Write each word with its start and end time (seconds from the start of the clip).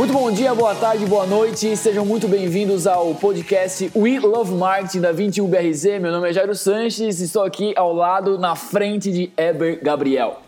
Muito 0.00 0.14
bom 0.14 0.32
dia, 0.32 0.54
boa 0.54 0.74
tarde, 0.74 1.04
boa 1.04 1.26
noite. 1.26 1.76
Sejam 1.76 2.06
muito 2.06 2.26
bem-vindos 2.26 2.86
ao 2.86 3.14
podcast 3.14 3.92
We 3.94 4.18
Love 4.18 4.54
Marketing 4.54 4.98
da 5.02 5.12
21BRZ. 5.12 6.00
Meu 6.00 6.10
nome 6.10 6.30
é 6.30 6.32
Jairo 6.32 6.54
Sanches 6.54 7.20
e 7.20 7.24
estou 7.24 7.42
aqui 7.42 7.74
ao 7.76 7.92
lado, 7.92 8.38
na 8.38 8.56
frente 8.56 9.12
de 9.12 9.30
Eber 9.36 9.78
Gabriel. 9.84 10.38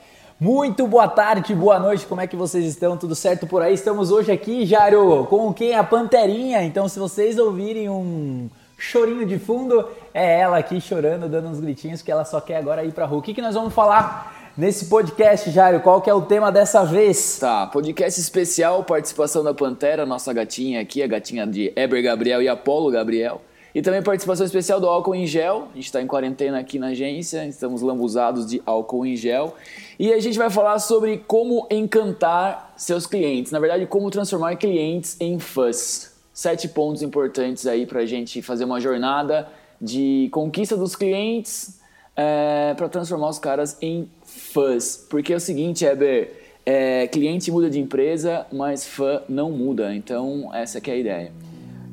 Muito 0.40 0.86
boa 0.86 1.06
tarde, 1.06 1.54
boa 1.54 1.78
noite, 1.78 2.06
como 2.06 2.22
é 2.22 2.26
que 2.26 2.34
vocês 2.34 2.64
estão? 2.64 2.96
Tudo 2.96 3.14
certo 3.14 3.46
por 3.46 3.60
aí? 3.60 3.74
Estamos 3.74 4.10
hoje 4.10 4.32
aqui, 4.32 4.64
Jairo, 4.64 5.26
com 5.28 5.52
quem? 5.52 5.74
A 5.74 5.84
Panterinha. 5.84 6.62
Então, 6.62 6.88
se 6.88 6.98
vocês 6.98 7.38
ouvirem 7.38 7.90
um 7.90 8.48
chorinho 8.78 9.26
de 9.26 9.38
fundo, 9.38 9.86
é 10.14 10.40
ela 10.40 10.56
aqui 10.56 10.80
chorando, 10.80 11.28
dando 11.28 11.48
uns 11.48 11.60
gritinhos, 11.60 12.00
que 12.00 12.10
ela 12.10 12.24
só 12.24 12.40
quer 12.40 12.56
agora 12.56 12.86
ir 12.86 12.92
pra 12.92 13.04
rua. 13.04 13.18
O 13.18 13.22
que, 13.22 13.34
que 13.34 13.42
nós 13.42 13.54
vamos 13.54 13.74
falar 13.74 14.41
nesse 14.56 14.86
podcast, 14.86 15.50
Jairo? 15.50 15.80
Qual 15.80 16.00
que 16.00 16.10
é 16.10 16.14
o 16.14 16.22
tema 16.22 16.52
dessa 16.52 16.84
vez? 16.84 17.38
Tá, 17.38 17.66
podcast 17.66 18.20
especial, 18.20 18.84
participação 18.84 19.42
da 19.42 19.54
Pantera, 19.54 20.04
nossa 20.04 20.32
gatinha 20.32 20.80
aqui, 20.80 21.02
a 21.02 21.06
gatinha 21.06 21.46
de 21.46 21.72
Eber 21.74 22.02
Gabriel 22.02 22.42
e 22.42 22.48
Apolo 22.48 22.90
Gabriel. 22.90 23.40
E 23.74 23.80
também 23.80 24.02
participação 24.02 24.44
especial 24.44 24.78
do 24.78 24.86
álcool 24.86 25.14
em 25.14 25.26
gel. 25.26 25.68
A 25.72 25.76
gente 25.76 25.86
está 25.86 26.02
em 26.02 26.06
quarentena 26.06 26.58
aqui 26.58 26.78
na 26.78 26.88
agência, 26.88 27.46
estamos 27.46 27.80
lambuzados 27.80 28.46
de 28.46 28.62
álcool 28.66 29.06
em 29.06 29.16
gel. 29.16 29.54
E 29.98 30.12
a 30.12 30.20
gente 30.20 30.36
vai 30.36 30.50
falar 30.50 30.78
sobre 30.78 31.24
como 31.26 31.66
encantar 31.70 32.74
seus 32.76 33.06
clientes. 33.06 33.50
Na 33.50 33.58
verdade, 33.58 33.86
como 33.86 34.10
transformar 34.10 34.56
clientes 34.56 35.16
em 35.18 35.38
fãs. 35.38 36.12
Sete 36.34 36.68
pontos 36.68 37.02
importantes 37.02 37.66
aí 37.66 37.86
para 37.86 38.00
a 38.00 38.06
gente 38.06 38.42
fazer 38.42 38.64
uma 38.64 38.78
jornada 38.78 39.48
de 39.80 40.28
conquista 40.32 40.76
dos 40.76 40.94
clientes 40.94 41.80
é, 42.14 42.74
para 42.76 42.88
transformar 42.88 43.28
os 43.28 43.38
caras 43.38 43.76
em 43.80 44.08
fãs. 44.32 45.06
Porque 45.08 45.32
é 45.32 45.36
o 45.36 45.40
seguinte, 45.40 45.84
Eber, 45.84 46.42
é, 46.64 47.06
cliente 47.08 47.50
muda 47.50 47.68
de 47.68 47.80
empresa, 47.80 48.46
mas 48.52 48.86
fã 48.86 49.22
não 49.28 49.50
muda. 49.50 49.94
Então, 49.94 50.50
essa 50.54 50.80
que 50.80 50.90
é 50.90 50.94
a 50.94 50.96
ideia. 50.96 51.32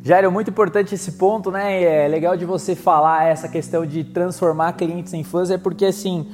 Jairo, 0.04 0.32
muito 0.32 0.50
importante 0.50 0.96
esse 0.96 1.14
ponto, 1.14 1.52
né? 1.52 1.84
É 1.84 2.08
legal 2.08 2.38
de 2.38 2.46
você 2.46 2.74
falar 2.74 3.26
essa 3.26 3.50
questão 3.50 3.86
de 3.86 4.04
transformar 4.04 4.74
clientes 4.74 5.14
em 5.14 5.24
fãs, 5.24 5.52
é 5.52 5.58
porque 5.58 5.86
assim, 5.86 6.26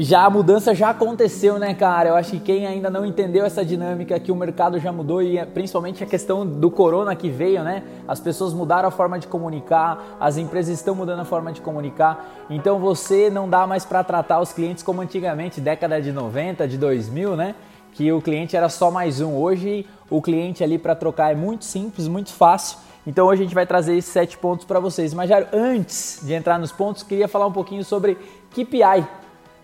já 0.00 0.24
a 0.24 0.30
mudança 0.30 0.74
já 0.74 0.88
aconteceu, 0.88 1.58
né, 1.58 1.74
cara? 1.74 2.08
Eu 2.08 2.14
acho 2.14 2.30
que 2.30 2.40
quem 2.40 2.66
ainda 2.66 2.88
não 2.88 3.04
entendeu 3.04 3.44
essa 3.44 3.62
dinâmica 3.62 4.18
que 4.18 4.32
o 4.32 4.36
mercado 4.36 4.78
já 4.78 4.90
mudou 4.90 5.20
e 5.20 5.36
é 5.36 5.44
principalmente 5.44 6.02
a 6.02 6.06
questão 6.06 6.46
do 6.46 6.70
corona 6.70 7.14
que 7.14 7.28
veio, 7.28 7.62
né? 7.62 7.82
As 8.08 8.18
pessoas 8.18 8.54
mudaram 8.54 8.88
a 8.88 8.90
forma 8.90 9.18
de 9.18 9.26
comunicar, 9.26 10.16
as 10.18 10.38
empresas 10.38 10.78
estão 10.78 10.94
mudando 10.94 11.20
a 11.20 11.26
forma 11.26 11.52
de 11.52 11.60
comunicar. 11.60 12.46
Então 12.48 12.78
você 12.78 13.28
não 13.28 13.46
dá 13.46 13.66
mais 13.66 13.84
para 13.84 14.02
tratar 14.02 14.40
os 14.40 14.50
clientes 14.50 14.82
como 14.82 15.02
antigamente, 15.02 15.60
década 15.60 16.00
de 16.00 16.10
90, 16.10 16.66
de 16.66 16.78
2000, 16.78 17.36
né? 17.36 17.54
Que 17.92 18.10
o 18.10 18.22
cliente 18.22 18.56
era 18.56 18.70
só 18.70 18.90
mais 18.90 19.20
um. 19.20 19.36
Hoje 19.36 19.86
o 20.08 20.22
cliente 20.22 20.64
ali 20.64 20.78
para 20.78 20.94
trocar 20.94 21.32
é 21.32 21.34
muito 21.34 21.66
simples, 21.66 22.08
muito 22.08 22.32
fácil. 22.32 22.78
Então 23.06 23.26
hoje 23.26 23.42
a 23.42 23.44
gente 23.44 23.54
vai 23.54 23.66
trazer 23.66 23.94
esses 23.94 24.10
sete 24.10 24.38
pontos 24.38 24.64
para 24.64 24.80
vocês. 24.80 25.12
Mas 25.12 25.28
já 25.28 25.46
antes 25.52 26.20
de 26.22 26.32
entrar 26.32 26.58
nos 26.58 26.72
pontos, 26.72 27.02
queria 27.02 27.28
falar 27.28 27.46
um 27.46 27.52
pouquinho 27.52 27.84
sobre 27.84 28.16
KPI. 28.54 29.21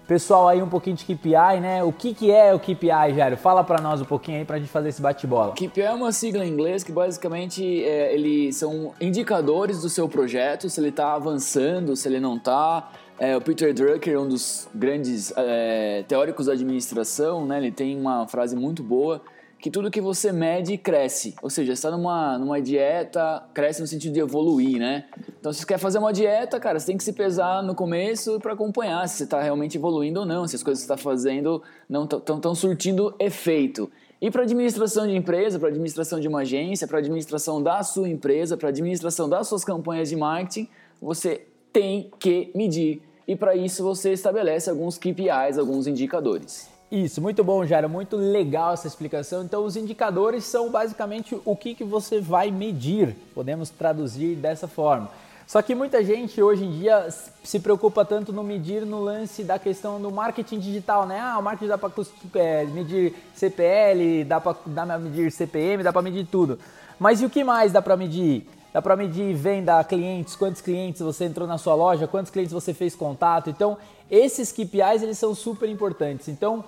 Pessoal 0.08 0.48
aí 0.48 0.62
um 0.62 0.68
pouquinho 0.70 0.96
de 0.96 1.04
KPI, 1.04 1.60
né? 1.60 1.84
O 1.84 1.92
que, 1.92 2.14
que 2.14 2.30
é 2.30 2.54
o 2.54 2.58
KPI, 2.58 3.14
Jairo? 3.14 3.36
Fala 3.36 3.62
para 3.62 3.78
nós 3.78 4.00
um 4.00 4.06
pouquinho 4.06 4.38
aí 4.38 4.44
para 4.46 4.56
a 4.56 4.58
gente 4.58 4.70
fazer 4.70 4.88
esse 4.88 5.02
bate-bola. 5.02 5.52
KPI 5.52 5.82
é 5.82 5.92
uma 5.92 6.12
sigla 6.12 6.46
em 6.46 6.48
inglês 6.48 6.82
que 6.82 6.90
basicamente 6.90 7.84
é, 7.84 8.14
eles 8.14 8.56
são 8.56 8.94
indicadores 8.98 9.82
do 9.82 9.90
seu 9.90 10.08
projeto, 10.08 10.70
se 10.70 10.80
ele 10.80 10.88
está 10.88 11.12
avançando, 11.12 11.94
se 11.94 12.08
ele 12.08 12.20
não 12.20 12.36
está. 12.36 12.90
É, 13.18 13.36
o 13.36 13.40
Peter 13.42 13.74
Drucker, 13.74 14.18
um 14.18 14.26
dos 14.26 14.66
grandes 14.74 15.30
é, 15.36 16.02
teóricos 16.08 16.47
da 16.47 16.54
administração, 16.54 17.44
né? 17.44 17.58
Ele 17.58 17.70
tem 17.70 18.00
uma 18.00 18.26
frase 18.26 18.56
muito 18.56 18.82
boa 18.82 19.20
que 19.60 19.70
tudo 19.70 19.91
que 19.91 20.00
você 20.00 20.32
mede 20.32 20.78
cresce. 20.78 21.34
Ou 21.42 21.50
seja, 21.50 21.72
está 21.72 21.91
numa, 21.91 22.38
numa 22.38 22.60
dieta, 22.60 23.42
cresce 23.52 23.80
no 23.80 23.86
sentido 23.86 24.12
de 24.12 24.20
evoluir, 24.20 24.78
né? 24.78 25.06
Então, 25.38 25.52
se 25.52 25.60
você 25.60 25.66
quer 25.66 25.78
fazer 25.78 25.98
uma 25.98 26.12
dieta, 26.12 26.60
cara, 26.60 26.78
você 26.78 26.86
tem 26.86 26.96
que 26.96 27.04
se 27.04 27.12
pesar 27.12 27.62
no 27.62 27.74
começo 27.74 28.38
para 28.41 28.52
acompanhar 28.52 29.08
se 29.08 29.16
você 29.16 29.24
está 29.24 29.42
realmente 29.42 29.76
evoluindo 29.76 30.20
ou 30.20 30.26
não, 30.26 30.47
se 30.47 30.54
as 30.54 30.62
coisas 30.62 30.82
que 30.82 30.86
você 30.86 30.92
está 30.92 31.02
fazendo 31.02 31.62
não 31.88 32.04
estão 32.04 32.54
surtindo 32.54 33.14
efeito. 33.18 33.91
E 34.20 34.30
para 34.30 34.42
administração 34.42 35.06
de 35.06 35.16
empresa, 35.16 35.58
para 35.58 35.68
administração 35.68 36.18
de 36.18 36.26
uma 36.26 36.41
agência, 36.41 36.86
para 36.86 36.98
administração 36.98 37.62
da 37.62 37.82
sua 37.82 38.08
empresa, 38.08 38.56
para 38.56 38.68
administração 38.68 39.28
das 39.28 39.47
suas 39.47 39.64
campanhas 39.64 40.08
de 40.08 40.16
marketing, 40.16 40.68
você 41.00 41.47
tem 41.72 42.10
que 42.18 42.50
medir. 42.54 43.00
E 43.26 43.36
para 43.36 43.54
isso 43.54 43.84
você 43.84 44.12
estabelece 44.12 44.70
alguns 44.70 44.98
KPIs, 44.98 45.58
alguns 45.58 45.86
indicadores. 45.86 46.78
Isso, 46.91 47.21
muito 47.21 47.44
bom, 47.44 47.66
Jairo, 47.66 47.88
muito 47.88 48.16
legal 48.16 48.72
essa 48.72 48.87
explicação. 48.87 49.43
Então, 49.43 49.62
os 49.62 49.76
indicadores 49.76 50.44
são 50.44 50.71
basicamente 50.71 51.38
o 51.44 51.54
que, 51.54 51.75
que 51.75 51.84
você 51.84 52.19
vai 52.19 52.50
medir, 52.50 53.15
podemos 53.34 53.69
traduzir 53.69 54.37
dessa 54.37 54.66
forma. 54.66 55.10
Só 55.47 55.60
que 55.60 55.75
muita 55.75 56.03
gente 56.03 56.43
hoje 56.43 56.65
em 56.65 56.71
dia 56.78 57.09
se 57.43 57.60
preocupa 57.60 58.04
tanto 58.04 58.32
no 58.32 58.43
medir 58.43 58.84
no 58.84 59.00
lance 59.00 59.43
da 59.44 59.59
questão 59.59 60.00
do 60.00 60.10
marketing 60.10 60.59
digital, 60.59 61.06
né? 61.06 61.21
Ah, 61.21 61.38
o 61.38 61.43
marketing 61.43 61.69
dá 61.69 61.78
para 61.78 61.91
é, 62.34 62.65
medir 62.65 63.15
CPL, 63.34 64.25
dá 64.25 64.41
para 64.41 64.98
medir 64.98 65.32
CPM, 65.32 65.82
dá 65.82 65.93
para 65.93 66.03
medir 66.03 66.27
tudo. 66.27 66.59
Mas 66.98 67.21
e 67.21 67.25
o 67.25 67.31
que 67.31 67.44
mais 67.44 67.72
dá 67.72 67.81
para 67.81 67.97
medir? 67.97 68.47
Dá 68.72 68.82
para 68.82 68.96
medir 68.96 69.34
venda 69.34 69.78
a 69.78 69.84
clientes, 69.84 70.36
quantos 70.36 70.60
clientes 70.60 71.00
você 71.00 71.24
entrou 71.24 71.48
na 71.48 71.56
sua 71.56 71.74
loja, 71.74 72.06
quantos 72.06 72.30
clientes 72.30 72.52
você 72.52 72.74
fez 72.74 72.94
contato. 72.94 73.48
Então, 73.48 73.78
esses 74.10 74.52
KPIs 74.52 75.02
eles 75.02 75.18
são 75.18 75.34
super 75.34 75.68
importantes. 75.68 76.28
Então, 76.28 76.64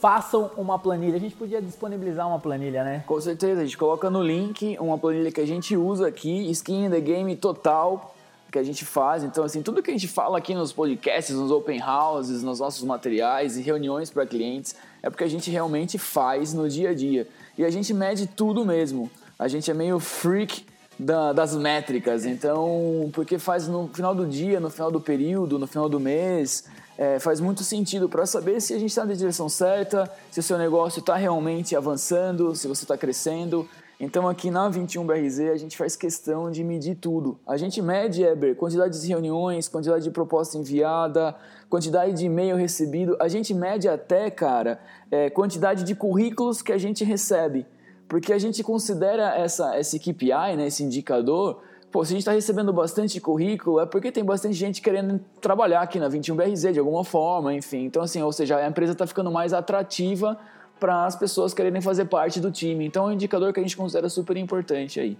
façam 0.00 0.50
uma 0.56 0.78
planilha. 0.78 1.16
A 1.16 1.20
gente 1.20 1.36
podia 1.36 1.60
disponibilizar 1.60 2.26
uma 2.26 2.38
planilha, 2.38 2.82
né? 2.82 3.04
Com 3.06 3.20
certeza, 3.20 3.60
a 3.60 3.64
gente 3.64 3.76
coloca 3.76 4.08
no 4.08 4.22
link 4.22 4.76
uma 4.80 4.98
planilha 4.98 5.30
que 5.30 5.40
a 5.40 5.46
gente 5.46 5.76
usa 5.76 6.08
aqui, 6.08 6.50
skin 6.50 6.86
in 6.86 6.90
the 6.90 7.00
game 7.00 7.36
total, 7.36 8.14
que 8.50 8.58
a 8.58 8.62
gente 8.62 8.84
faz. 8.84 9.22
Então, 9.22 9.44
assim, 9.44 9.62
tudo 9.62 9.82
que 9.82 9.90
a 9.90 9.94
gente 9.94 10.08
fala 10.08 10.38
aqui 10.38 10.54
nos 10.54 10.72
podcasts, 10.72 11.36
nos 11.36 11.50
open 11.50 11.80
houses, 11.82 12.42
nos 12.42 12.58
nossos 12.58 12.82
materiais 12.82 13.56
e 13.56 13.62
reuniões 13.62 14.10
para 14.10 14.26
clientes, 14.26 14.74
é 15.02 15.10
porque 15.10 15.22
a 15.22 15.28
gente 15.28 15.50
realmente 15.50 15.98
faz 15.98 16.52
no 16.54 16.68
dia 16.68 16.90
a 16.90 16.94
dia. 16.94 17.28
E 17.56 17.64
a 17.64 17.70
gente 17.70 17.92
mede 17.92 18.26
tudo 18.26 18.64
mesmo. 18.64 19.10
A 19.38 19.48
gente 19.48 19.70
é 19.70 19.74
meio 19.74 20.00
freak 20.00 20.64
da, 21.00 21.32
das 21.32 21.56
métricas. 21.56 22.24
Então, 22.26 23.10
porque 23.12 23.38
faz 23.38 23.66
no 23.66 23.88
final 23.88 24.14
do 24.14 24.26
dia, 24.26 24.60
no 24.60 24.70
final 24.70 24.90
do 24.90 25.00
período, 25.00 25.58
no 25.58 25.66
final 25.66 25.88
do 25.88 25.98
mês, 25.98 26.64
é, 26.98 27.18
faz 27.18 27.40
muito 27.40 27.64
sentido 27.64 28.08
para 28.08 28.26
saber 28.26 28.60
se 28.60 28.74
a 28.74 28.78
gente 28.78 28.90
está 28.90 29.04
na 29.04 29.14
direção 29.14 29.48
certa, 29.48 30.10
se 30.30 30.40
o 30.40 30.42
seu 30.42 30.58
negócio 30.58 31.00
está 31.00 31.16
realmente 31.16 31.74
avançando, 31.74 32.54
se 32.54 32.68
você 32.68 32.84
está 32.84 32.96
crescendo. 32.98 33.66
Então 33.98 34.26
aqui 34.26 34.50
na 34.50 34.70
21BRZ 34.70 35.52
a 35.52 35.56
gente 35.56 35.76
faz 35.76 35.94
questão 35.94 36.50
de 36.50 36.64
medir 36.64 36.96
tudo. 36.96 37.38
A 37.46 37.56
gente 37.56 37.82
mede, 37.82 38.22
Eber, 38.22 38.54
quantidade 38.56 38.98
de 38.98 39.06
reuniões, 39.06 39.68
quantidade 39.68 40.04
de 40.04 40.10
proposta 40.10 40.56
enviada, 40.56 41.34
quantidade 41.68 42.14
de 42.14 42.24
e-mail 42.24 42.56
recebido. 42.56 43.16
A 43.20 43.28
gente 43.28 43.52
mede 43.52 43.88
até, 43.88 44.30
cara, 44.30 44.80
é, 45.10 45.28
quantidade 45.28 45.84
de 45.84 45.94
currículos 45.94 46.62
que 46.62 46.72
a 46.72 46.78
gente 46.78 47.04
recebe. 47.04 47.66
Porque 48.10 48.32
a 48.32 48.38
gente 48.40 48.64
considera 48.64 49.36
essa, 49.36 49.78
esse 49.78 49.96
KPI, 50.00 50.56
né, 50.56 50.66
esse 50.66 50.82
indicador, 50.82 51.62
pô, 51.92 52.04
se 52.04 52.12
a 52.12 52.14
gente 52.14 52.22
está 52.22 52.32
recebendo 52.32 52.72
bastante 52.72 53.20
currículo, 53.20 53.78
é 53.78 53.86
porque 53.86 54.10
tem 54.10 54.24
bastante 54.24 54.54
gente 54.54 54.82
querendo 54.82 55.20
trabalhar 55.40 55.80
aqui 55.80 56.00
na 56.00 56.10
21BRZ 56.10 56.72
de 56.72 56.80
alguma 56.80 57.04
forma, 57.04 57.54
enfim. 57.54 57.84
Então, 57.84 58.02
assim, 58.02 58.20
ou 58.20 58.32
seja, 58.32 58.56
a 58.56 58.66
empresa 58.66 58.94
está 58.94 59.06
ficando 59.06 59.30
mais 59.30 59.52
atrativa 59.52 60.36
para 60.80 61.06
as 61.06 61.14
pessoas 61.14 61.54
quererem 61.54 61.80
fazer 61.80 62.06
parte 62.06 62.40
do 62.40 62.50
time. 62.50 62.84
Então, 62.84 63.04
é 63.04 63.10
um 63.10 63.12
indicador 63.12 63.52
que 63.52 63.60
a 63.60 63.62
gente 63.62 63.76
considera 63.76 64.08
super 64.08 64.36
importante 64.36 64.98
aí. 64.98 65.16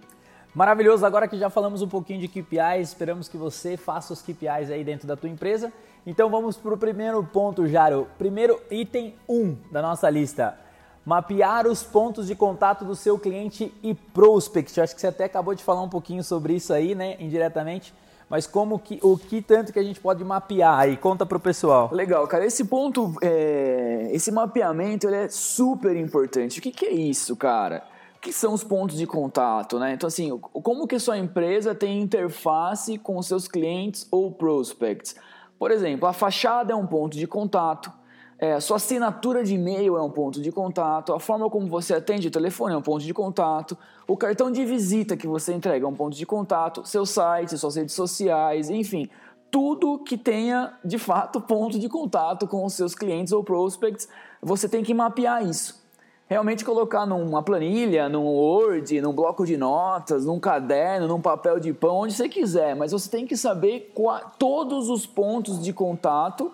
Maravilhoso, 0.53 1.05
agora 1.05 1.29
que 1.29 1.37
já 1.37 1.49
falamos 1.49 1.81
um 1.81 1.87
pouquinho 1.87 2.19
de 2.19 2.27
KPIs, 2.27 2.89
esperamos 2.89 3.29
que 3.29 3.37
você 3.37 3.77
faça 3.77 4.11
os 4.11 4.21
KPIs 4.21 4.69
aí 4.69 4.83
dentro 4.83 5.07
da 5.07 5.15
tua 5.15 5.29
empresa. 5.29 5.71
Então 6.05 6.29
vamos 6.29 6.57
para 6.57 6.73
o 6.73 6.77
primeiro 6.77 7.23
ponto, 7.23 7.65
Jaro. 7.69 8.09
Primeiro 8.17 8.61
item 8.69 9.15
1 9.29 9.33
um 9.33 9.57
da 9.71 9.81
nossa 9.81 10.09
lista 10.09 10.59
mapear 11.05 11.67
os 11.67 11.83
pontos 11.83 12.27
de 12.27 12.35
contato 12.35 12.85
do 12.85 12.95
seu 12.95 13.17
cliente 13.17 13.73
e 13.81 13.93
prospect. 13.93 14.79
Acho 14.79 14.93
que 14.93 15.01
você 15.01 15.07
até 15.07 15.25
acabou 15.25 15.55
de 15.55 15.63
falar 15.63 15.81
um 15.81 15.89
pouquinho 15.89 16.23
sobre 16.23 16.53
isso 16.53 16.73
aí, 16.73 16.93
né, 16.93 17.15
indiretamente. 17.19 17.93
Mas 18.31 18.47
como 18.47 18.79
que, 18.79 18.97
o 19.03 19.17
que 19.17 19.41
tanto 19.41 19.73
que 19.73 19.79
a 19.79 19.83
gente 19.83 19.99
pode 19.99 20.23
mapear 20.23 20.79
aí? 20.79 20.95
Conta 20.95 21.25
pro 21.25 21.37
pessoal. 21.37 21.89
Legal, 21.91 22.25
cara. 22.29 22.45
Esse 22.45 22.63
ponto, 22.63 23.13
é, 23.21 24.09
esse 24.13 24.31
mapeamento, 24.31 25.05
ele 25.05 25.17
é 25.17 25.27
super 25.27 25.97
importante. 25.97 26.59
O 26.59 26.61
que, 26.61 26.71
que 26.71 26.85
é 26.85 26.93
isso, 26.93 27.35
cara? 27.35 27.83
O 28.15 28.21
que 28.21 28.31
são 28.31 28.53
os 28.53 28.63
pontos 28.63 28.97
de 28.97 29.05
contato, 29.05 29.77
né? 29.77 29.93
Então, 29.93 30.07
assim, 30.07 30.37
como 30.39 30.87
que 30.87 30.97
sua 30.97 31.17
empresa 31.17 31.75
tem 31.75 32.01
interface 32.01 32.97
com 32.97 33.21
seus 33.21 33.49
clientes 33.49 34.07
ou 34.09 34.31
prospects? 34.31 35.13
Por 35.59 35.69
exemplo, 35.69 36.07
a 36.07 36.13
fachada 36.13 36.71
é 36.71 36.75
um 36.75 36.87
ponto 36.87 37.17
de 37.17 37.27
contato, 37.27 37.91
é, 38.41 38.59
sua 38.59 38.77
assinatura 38.77 39.43
de 39.43 39.53
e-mail 39.53 39.95
é 39.95 40.01
um 40.01 40.09
ponto 40.09 40.41
de 40.41 40.51
contato, 40.51 41.13
a 41.13 41.19
forma 41.19 41.47
como 41.47 41.67
você 41.67 41.93
atende 41.93 42.27
o 42.27 42.31
telefone 42.31 42.73
é 42.73 42.77
um 42.77 42.81
ponto 42.81 43.05
de 43.05 43.13
contato, 43.13 43.77
o 44.07 44.17
cartão 44.17 44.51
de 44.51 44.65
visita 44.65 45.15
que 45.15 45.27
você 45.27 45.53
entrega 45.53 45.85
é 45.85 45.87
um 45.87 45.93
ponto 45.93 46.17
de 46.17 46.25
contato, 46.25 46.83
seu 46.83 47.05
site, 47.05 47.55
suas 47.55 47.75
redes 47.75 47.93
sociais, 47.93 48.71
enfim, 48.71 49.07
tudo 49.51 49.99
que 49.99 50.17
tenha 50.17 50.73
de 50.83 50.97
fato 50.97 51.39
ponto 51.39 51.77
de 51.77 51.87
contato 51.87 52.47
com 52.47 52.65
os 52.65 52.73
seus 52.73 52.95
clientes 52.95 53.31
ou 53.31 53.43
prospects, 53.43 54.09
você 54.41 54.67
tem 54.67 54.83
que 54.83 54.91
mapear 54.91 55.45
isso. 55.45 55.79
realmente 56.27 56.65
colocar 56.65 57.05
numa 57.05 57.43
planilha, 57.43 58.09
num 58.09 58.25
Word, 58.25 59.01
num 59.01 59.13
bloco 59.13 59.45
de 59.45 59.55
notas, 59.55 60.25
num 60.25 60.39
caderno, 60.39 61.07
num 61.07 61.21
papel 61.21 61.59
de 61.59 61.73
pão, 61.73 61.97
onde 61.97 62.13
você 62.13 62.27
quiser, 62.27 62.75
mas 62.75 62.91
você 62.91 63.07
tem 63.07 63.27
que 63.27 63.37
saber 63.37 63.93
todos 64.39 64.89
os 64.89 65.05
pontos 65.05 65.61
de 65.61 65.71
contato 65.71 66.51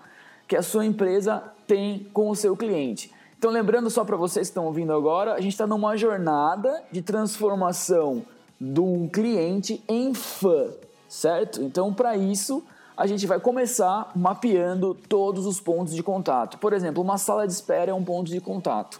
que 0.48 0.56
a 0.56 0.62
sua 0.62 0.86
empresa 0.86 1.54
tem 1.68 2.08
com 2.14 2.30
o 2.30 2.36
seu 2.36 2.56
cliente. 2.56 3.12
Então, 3.38 3.52
lembrando 3.52 3.90
só 3.90 4.04
para 4.04 4.18
vocês 4.18 4.48
que 4.48 4.52
estão 4.52 4.66
ouvindo 4.66 4.94
agora, 4.94 5.34
a 5.34 5.42
gente 5.42 5.52
está 5.52 5.68
numa 5.68 5.96
jornada 5.96 6.84
de 6.92 7.02
transformação 7.02 8.25
de 8.60 8.80
um 8.80 9.08
cliente 9.08 9.84
em 9.88 10.14
fã, 10.14 10.69
certo? 11.08 11.62
Então, 11.62 11.94
para 11.94 12.18
isso, 12.18 12.64
a 12.96 13.06
gente 13.06 13.28
vai 13.28 13.40
começar 13.40 14.12
mapeando 14.16 14.96
todos 14.96 15.46
os 15.46 15.60
pontos 15.60 15.94
de 15.94 16.02
contato. 16.02 16.58
Por 16.58 16.74
exemplo, 16.74 17.04
uma 17.04 17.19
sala 17.19 17.46
de 17.46 17.54
espera 17.54 17.92
é 17.92 17.94
um 17.94 18.04
ponto 18.04 18.31
de 18.31 18.42
contato 18.42 19.00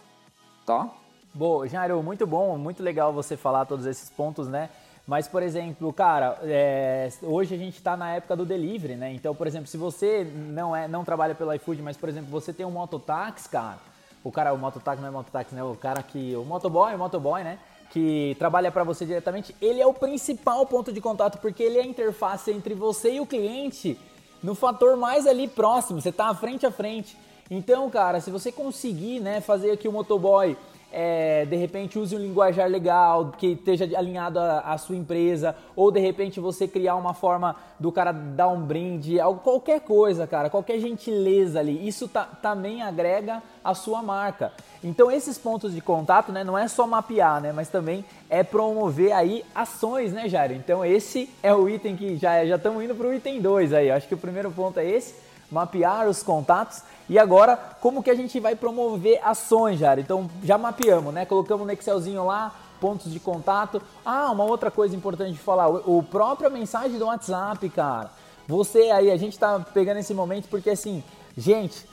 tá? 0.68 0.86
Bom, 1.32 1.66
Jairo, 1.66 2.02
muito 2.02 2.26
bom, 2.26 2.58
muito 2.58 2.82
legal 2.82 3.10
você 3.10 3.38
falar 3.38 3.64
todos 3.64 3.86
esses 3.86 4.10
pontos, 4.10 4.48
né? 4.48 4.68
Mas, 5.08 5.26
por 5.26 5.42
exemplo, 5.42 5.90
cara, 5.90 6.38
é, 6.42 7.08
hoje 7.22 7.54
a 7.54 7.56
gente 7.56 7.78
está 7.78 7.96
na 7.96 8.12
época 8.12 8.36
do 8.36 8.44
delivery, 8.44 8.94
né? 8.94 9.10
Então, 9.10 9.34
por 9.34 9.46
exemplo, 9.46 9.66
se 9.66 9.78
você 9.78 10.30
não 10.34 10.76
é, 10.76 10.86
não 10.86 11.02
trabalha 11.02 11.34
pelo 11.34 11.50
iFood, 11.54 11.80
mas, 11.80 11.96
por 11.96 12.10
exemplo, 12.10 12.30
você 12.30 12.52
tem 12.52 12.66
um 12.66 12.70
mototáxi, 12.70 13.48
cara, 13.48 13.78
o 14.22 14.30
cara, 14.30 14.52
o 14.52 14.58
mototáxi 14.58 15.00
não 15.00 15.08
é 15.08 15.10
mototáxi, 15.10 15.54
né? 15.54 15.64
O 15.64 15.74
cara 15.74 16.02
que, 16.02 16.36
o 16.36 16.44
motoboy, 16.44 16.94
o 16.94 16.98
motoboy, 16.98 17.42
né? 17.42 17.58
Que 17.90 18.36
trabalha 18.38 18.70
para 18.70 18.84
você 18.84 19.06
diretamente, 19.06 19.56
ele 19.62 19.80
é 19.80 19.86
o 19.86 19.94
principal 19.94 20.66
ponto 20.66 20.92
de 20.92 21.00
contato, 21.00 21.38
porque 21.38 21.62
ele 21.62 21.78
é 21.78 21.82
a 21.84 21.86
interface 21.86 22.50
entre 22.50 22.74
você 22.74 23.14
e 23.14 23.20
o 23.20 23.24
cliente 23.24 23.98
no 24.42 24.54
fator 24.54 24.94
mais 24.94 25.26
ali 25.26 25.48
próximo, 25.48 26.02
você 26.02 26.10
está 26.10 26.34
frente 26.34 26.66
a 26.66 26.70
frente. 26.70 27.16
Então, 27.50 27.88
cara, 27.88 28.20
se 28.20 28.30
você 28.30 28.52
conseguir 28.52 29.20
né, 29.20 29.40
fazer 29.40 29.70
aqui 29.70 29.88
o 29.88 29.92
motoboy 29.92 30.54
é, 30.92 31.44
de 31.44 31.56
repente 31.56 31.98
use 31.98 32.14
um 32.16 32.18
linguajar 32.18 32.68
legal 32.68 33.32
que 33.36 33.48
esteja 33.48 33.84
alinhado 33.96 34.38
à, 34.38 34.76
sua 34.78 34.96
empresa, 34.96 35.54
ou 35.76 35.90
de 35.90 36.00
repente 36.00 36.40
você 36.40 36.66
criar 36.66 36.96
uma 36.96 37.14
forma 37.14 37.56
do 37.78 37.92
cara 37.92 38.12
dar 38.12 38.48
um 38.48 38.60
brinde, 38.60 39.16
qualquer 39.42 39.80
coisa, 39.80 40.26
cara, 40.26 40.48
qualquer 40.48 40.78
gentileza 40.78 41.60
ali, 41.60 41.86
isso 41.86 42.10
também 42.40 42.82
agrega 42.82 43.42
a 43.62 43.74
sua 43.74 44.02
marca. 44.02 44.52
Então 44.82 45.10
esses 45.10 45.36
pontos 45.36 45.74
de 45.74 45.80
contato, 45.80 46.32
né, 46.32 46.42
não 46.42 46.56
é 46.56 46.68
só 46.68 46.86
mapear, 46.86 47.40
né, 47.40 47.52
mas 47.52 47.68
também 47.68 48.04
é 48.30 48.42
promover 48.42 49.12
aí 49.12 49.44
ações, 49.54 50.12
né, 50.12 50.28
Jairo? 50.28 50.54
Então 50.54 50.84
esse 50.84 51.28
é 51.42 51.52
o 51.52 51.68
item 51.68 51.96
que 51.96 52.16
já 52.16 52.44
já 52.46 52.56
estamos 52.56 52.82
indo 52.82 52.94
para 52.94 53.06
o 53.06 53.14
item 53.14 53.40
2 53.40 53.72
aí. 53.72 53.90
Acho 53.90 54.06
que 54.06 54.14
o 54.14 54.18
primeiro 54.18 54.50
ponto 54.50 54.78
é 54.78 54.88
esse 54.88 55.27
mapear 55.50 56.08
os 56.08 56.22
contatos. 56.22 56.82
E 57.08 57.18
agora, 57.18 57.56
como 57.80 58.02
que 58.02 58.10
a 58.10 58.14
gente 58.14 58.38
vai 58.38 58.54
promover 58.54 59.20
ações, 59.24 59.78
Jara? 59.78 60.00
Então, 60.00 60.28
já 60.42 60.58
mapeamos, 60.58 61.12
né? 61.12 61.24
Colocamos 61.24 61.66
no 61.66 61.72
Excelzinho 61.72 62.24
lá, 62.24 62.54
pontos 62.80 63.12
de 63.12 63.18
contato. 63.18 63.80
Ah, 64.04 64.30
uma 64.30 64.44
outra 64.44 64.70
coisa 64.70 64.94
importante 64.94 65.32
de 65.32 65.38
falar, 65.38 65.68
o, 65.68 66.02
próprio 66.02 66.50
mensagem 66.50 66.98
do 66.98 67.06
WhatsApp, 67.06 67.68
cara. 67.70 68.10
Você 68.46 68.90
aí, 68.90 69.10
a 69.10 69.16
gente 69.16 69.38
tá 69.38 69.60
pegando 69.60 69.98
esse 69.98 70.14
momento 70.14 70.48
porque 70.48 70.70
assim, 70.70 71.02
gente, 71.36 71.86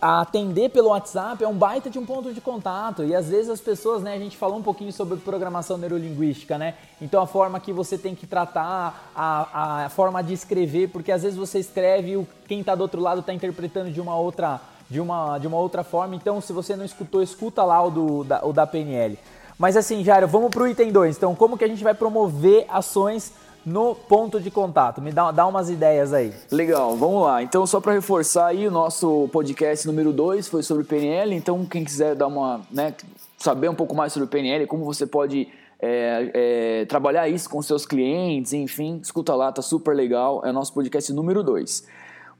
atender 0.00 0.70
pelo 0.70 0.88
WhatsApp 0.88 1.42
é 1.42 1.48
um 1.48 1.54
baita 1.54 1.88
de 1.88 1.98
um 1.98 2.06
ponto 2.06 2.32
de 2.32 2.40
contato 2.40 3.04
e 3.04 3.14
às 3.14 3.28
vezes 3.28 3.50
as 3.50 3.60
pessoas, 3.60 4.02
né, 4.02 4.14
a 4.14 4.18
gente 4.18 4.36
falou 4.36 4.58
um 4.58 4.62
pouquinho 4.62 4.92
sobre 4.92 5.16
programação 5.18 5.78
neurolinguística, 5.78 6.58
né? 6.58 6.74
Então 7.00 7.22
a 7.22 7.26
forma 7.26 7.58
que 7.60 7.72
você 7.72 7.96
tem 7.96 8.14
que 8.14 8.26
tratar, 8.26 9.10
a, 9.14 9.84
a 9.84 9.88
forma 9.88 10.22
de 10.22 10.32
escrever, 10.32 10.88
porque 10.88 11.12
às 11.12 11.22
vezes 11.22 11.36
você 11.36 11.58
escreve 11.58 12.14
e 12.14 12.28
quem 12.46 12.60
está 12.60 12.74
do 12.74 12.82
outro 12.82 13.00
lado 13.00 13.20
está 13.20 13.32
interpretando 13.32 13.90
de 13.90 14.00
uma 14.00 14.16
outra 14.16 14.60
de 14.88 15.00
uma, 15.00 15.38
de 15.38 15.46
uma 15.46 15.56
outra 15.56 15.82
forma. 15.82 16.14
Então, 16.14 16.40
se 16.40 16.52
você 16.52 16.76
não 16.76 16.84
escutou, 16.84 17.22
escuta 17.22 17.64
lá 17.64 17.82
o, 17.82 17.90
do, 17.90 18.24
da, 18.24 18.44
o 18.44 18.52
da 18.52 18.66
PNL. 18.66 19.18
Mas 19.58 19.76
assim, 19.76 20.02
Jairo, 20.04 20.26
vamos 20.26 20.50
para 20.50 20.62
o 20.62 20.68
item 20.68 20.90
2. 20.90 21.16
Então, 21.16 21.34
como 21.34 21.56
que 21.56 21.64
a 21.64 21.68
gente 21.68 21.82
vai 21.82 21.94
promover 21.94 22.66
ações 22.68 23.32
no 23.64 23.94
ponto 23.94 24.40
de 24.40 24.50
contato. 24.50 25.00
Me 25.00 25.12
dá, 25.12 25.30
dá 25.30 25.46
umas 25.46 25.70
ideias 25.70 26.12
aí. 26.12 26.32
Legal, 26.50 26.96
vamos 26.96 27.22
lá. 27.22 27.42
Então, 27.42 27.66
só 27.66 27.80
para 27.80 27.92
reforçar 27.92 28.46
aí, 28.46 28.66
o 28.66 28.70
nosso 28.70 29.28
podcast 29.32 29.86
número 29.86 30.12
2 30.12 30.48
foi 30.48 30.62
sobre 30.62 30.84
PNL. 30.84 31.34
Então, 31.34 31.64
quem 31.64 31.84
quiser 31.84 32.14
dar 32.14 32.26
uma, 32.26 32.60
né, 32.70 32.94
saber 33.38 33.68
um 33.68 33.74
pouco 33.74 33.94
mais 33.94 34.12
sobre 34.12 34.28
PNL, 34.28 34.66
como 34.66 34.84
você 34.84 35.06
pode 35.06 35.48
é, 35.80 36.30
é, 36.34 36.84
trabalhar 36.86 37.28
isso 37.28 37.48
com 37.48 37.60
seus 37.60 37.84
clientes, 37.84 38.52
enfim, 38.52 39.00
escuta 39.02 39.34
lá, 39.34 39.52
tá 39.52 39.62
super 39.62 39.94
legal. 39.94 40.42
É 40.44 40.50
o 40.50 40.52
nosso 40.52 40.72
podcast 40.72 41.12
número 41.12 41.42
2. 41.42 41.86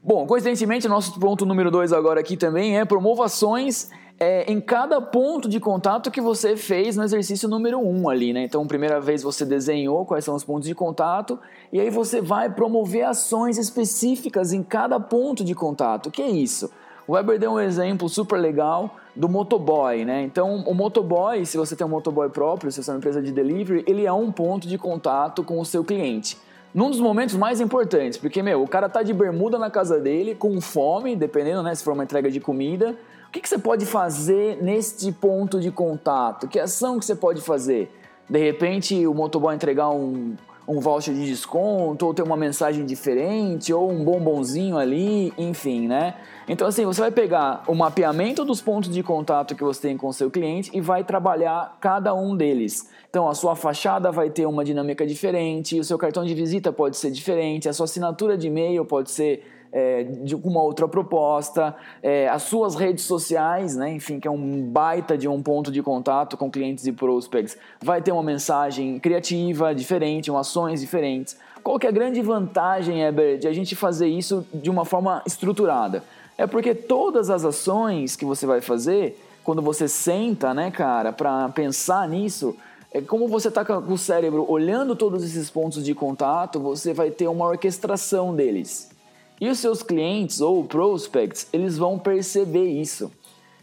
Bom, 0.03 0.27
coincidentemente, 0.27 0.87
nosso 0.87 1.19
ponto 1.19 1.45
número 1.45 1.71
2 1.71 1.91
agora 1.91 2.19
aqui 2.19 2.37
também 2.37 2.77
é 2.77 2.85
promovações 2.85 3.89
é, 4.19 4.49
em 4.51 4.61
cada 4.61 5.01
ponto 5.01 5.49
de 5.49 5.59
contato 5.59 6.09
que 6.09 6.21
você 6.21 6.55
fez 6.55 6.95
no 6.95 7.03
exercício 7.03 7.49
número 7.49 7.79
1 7.79 8.01
um 8.01 8.09
ali, 8.09 8.31
né? 8.31 8.43
Então, 8.43 8.65
primeira 8.65 8.99
vez 9.01 9.21
você 9.21 9.45
desenhou 9.45 10.05
quais 10.05 10.23
são 10.23 10.35
os 10.35 10.43
pontos 10.43 10.67
de 10.67 10.75
contato 10.75 11.37
e 11.71 11.79
aí 11.79 11.89
você 11.89 12.21
vai 12.21 12.49
promover 12.49 13.05
ações 13.05 13.57
específicas 13.57 14.53
em 14.53 14.63
cada 14.63 14.99
ponto 14.99 15.43
de 15.43 15.53
contato. 15.53 16.07
O 16.07 16.11
que 16.11 16.21
é 16.21 16.29
isso? 16.29 16.71
O 17.07 17.13
Weber 17.13 17.37
deu 17.37 17.51
um 17.51 17.59
exemplo 17.59 18.07
super 18.09 18.37
legal 18.37 18.95
do 19.15 19.29
motoboy, 19.29 20.05
né? 20.05 20.23
Então, 20.23 20.63
o 20.65 20.73
motoboy, 20.73 21.45
se 21.45 21.57
você 21.57 21.75
tem 21.75 21.85
um 21.85 21.89
motoboy 21.89 22.29
próprio, 22.29 22.71
se 22.71 22.81
você 22.81 22.89
é 22.89 22.93
uma 22.93 22.97
empresa 22.97 23.21
de 23.21 23.31
delivery, 23.31 23.83
ele 23.85 24.05
é 24.05 24.13
um 24.13 24.31
ponto 24.31 24.67
de 24.67 24.77
contato 24.77 25.43
com 25.43 25.59
o 25.59 25.65
seu 25.65 25.83
cliente. 25.83 26.37
Num 26.73 26.89
dos 26.89 26.99
momentos 26.99 27.35
mais 27.35 27.61
importantes, 27.61 28.17
porque, 28.17 28.41
meu, 28.41 28.61
o 28.63 28.67
cara 28.67 28.89
tá 28.89 29.03
de 29.03 29.13
bermuda 29.13 29.57
na 29.59 29.69
casa 29.69 29.99
dele, 29.99 30.35
com 30.35 30.59
fome, 30.59 31.15
dependendo, 31.15 31.63
né, 31.63 31.73
se 31.73 31.83
for 31.83 31.93
uma 31.93 32.03
entrega 32.03 32.29
de 32.29 32.39
comida, 32.39 32.97
que, 33.35 33.41
que 33.41 33.49
você 33.49 33.57
pode 33.57 33.85
fazer 33.85 34.63
neste 34.63 35.11
ponto 35.11 35.59
de 35.59 35.69
contato? 35.69 36.47
Que 36.47 36.57
ação 36.57 36.97
que 36.97 37.03
você 37.03 37.15
pode 37.15 37.41
fazer? 37.41 37.91
De 38.29 38.39
repente 38.39 39.05
o 39.05 39.13
motoboy 39.13 39.53
entregar 39.53 39.89
um, 39.89 40.35
um 40.65 40.79
voucher 40.79 41.13
de 41.13 41.25
desconto, 41.25 42.05
ou 42.05 42.13
ter 42.13 42.21
uma 42.21 42.37
mensagem 42.37 42.85
diferente, 42.85 43.73
ou 43.73 43.91
um 43.91 44.05
bombonzinho 44.05 44.77
ali, 44.77 45.33
enfim, 45.37 45.85
né? 45.85 46.15
Então, 46.47 46.65
assim, 46.65 46.85
você 46.85 47.01
vai 47.01 47.11
pegar 47.11 47.63
o 47.67 47.75
mapeamento 47.75 48.45
dos 48.45 48.61
pontos 48.61 48.89
de 48.89 49.03
contato 49.03 49.53
que 49.53 49.63
você 49.63 49.81
tem 49.81 49.97
com 49.97 50.07
o 50.07 50.13
seu 50.13 50.31
cliente 50.31 50.71
e 50.73 50.79
vai 50.79 51.03
trabalhar 51.03 51.77
cada 51.81 52.13
um 52.15 52.37
deles. 52.37 52.89
Então, 53.09 53.27
a 53.27 53.35
sua 53.35 53.53
fachada 53.55 54.13
vai 54.13 54.29
ter 54.29 54.45
uma 54.45 54.63
dinâmica 54.63 55.05
diferente, 55.05 55.77
o 55.77 55.83
seu 55.83 55.97
cartão 55.97 56.23
de 56.23 56.33
visita 56.33 56.71
pode 56.71 56.95
ser 56.95 57.11
diferente, 57.11 57.67
a 57.67 57.73
sua 57.73 57.83
assinatura 57.83 58.37
de 58.37 58.47
e-mail 58.47 58.85
pode 58.85 59.11
ser 59.11 59.43
é, 59.75 60.03
de 60.03 60.33
uma 60.33 60.63
outra 60.63 60.87
proposta, 60.87 61.75
é, 62.01 62.29
as 62.29 62.43
suas 62.43 62.75
redes 62.75 63.03
sociais, 63.03 63.75
né, 63.75 63.91
enfim, 63.91 64.21
que 64.21 64.27
é 64.27 64.31
um 64.31 64.61
baita 64.61 65.17
de 65.17 65.27
um 65.27 65.43
ponto 65.43 65.69
de 65.69 65.83
contato 65.83 66.37
com 66.37 66.49
clientes 66.49 66.87
e 66.87 66.93
prospects, 66.93 67.57
vai 67.81 68.01
ter 68.01 68.13
uma 68.13 68.23
mensagem 68.23 68.97
criativa, 68.99 69.75
diferente, 69.75 70.31
um 70.31 70.37
ações 70.37 70.79
diferentes. 70.79 71.35
Qual 71.61 71.77
que 71.77 71.85
é 71.85 71.89
a 71.89 71.91
grande 71.91 72.21
vantagem, 72.21 73.01
Heber, 73.01 73.37
de 73.37 73.49
a 73.49 73.53
gente 73.53 73.75
fazer 73.75 74.07
isso 74.07 74.45
de 74.53 74.69
uma 74.69 74.85
forma 74.85 75.21
estruturada? 75.25 76.01
É 76.37 76.47
porque 76.47 76.73
todas 76.73 77.29
as 77.29 77.43
ações 77.43 78.15
que 78.15 78.23
você 78.23 78.45
vai 78.45 78.61
fazer, 78.61 79.21
quando 79.43 79.61
você 79.61 79.89
senta, 79.89 80.53
né, 80.53 80.71
cara, 80.71 81.11
para 81.11 81.49
pensar 81.49 82.07
nisso, 82.07 82.55
é 82.93 83.01
como 83.01 83.27
você 83.27 83.49
está 83.49 83.65
com 83.65 83.91
o 83.91 83.97
cérebro 83.97 84.49
olhando 84.49 84.95
todos 84.95 85.21
esses 85.21 85.49
pontos 85.49 85.83
de 85.83 85.93
contato, 85.93 86.61
você 86.61 86.93
vai 86.93 87.11
ter 87.11 87.27
uma 87.27 87.45
orquestração 87.45 88.33
deles. 88.33 88.94
E 89.39 89.49
os 89.49 89.59
seus 89.59 89.83
clientes 89.83 90.39
ou 90.41 90.63
prospects, 90.63 91.47
eles 91.51 91.77
vão 91.77 91.99
perceber 91.99 92.65
isso 92.65 93.11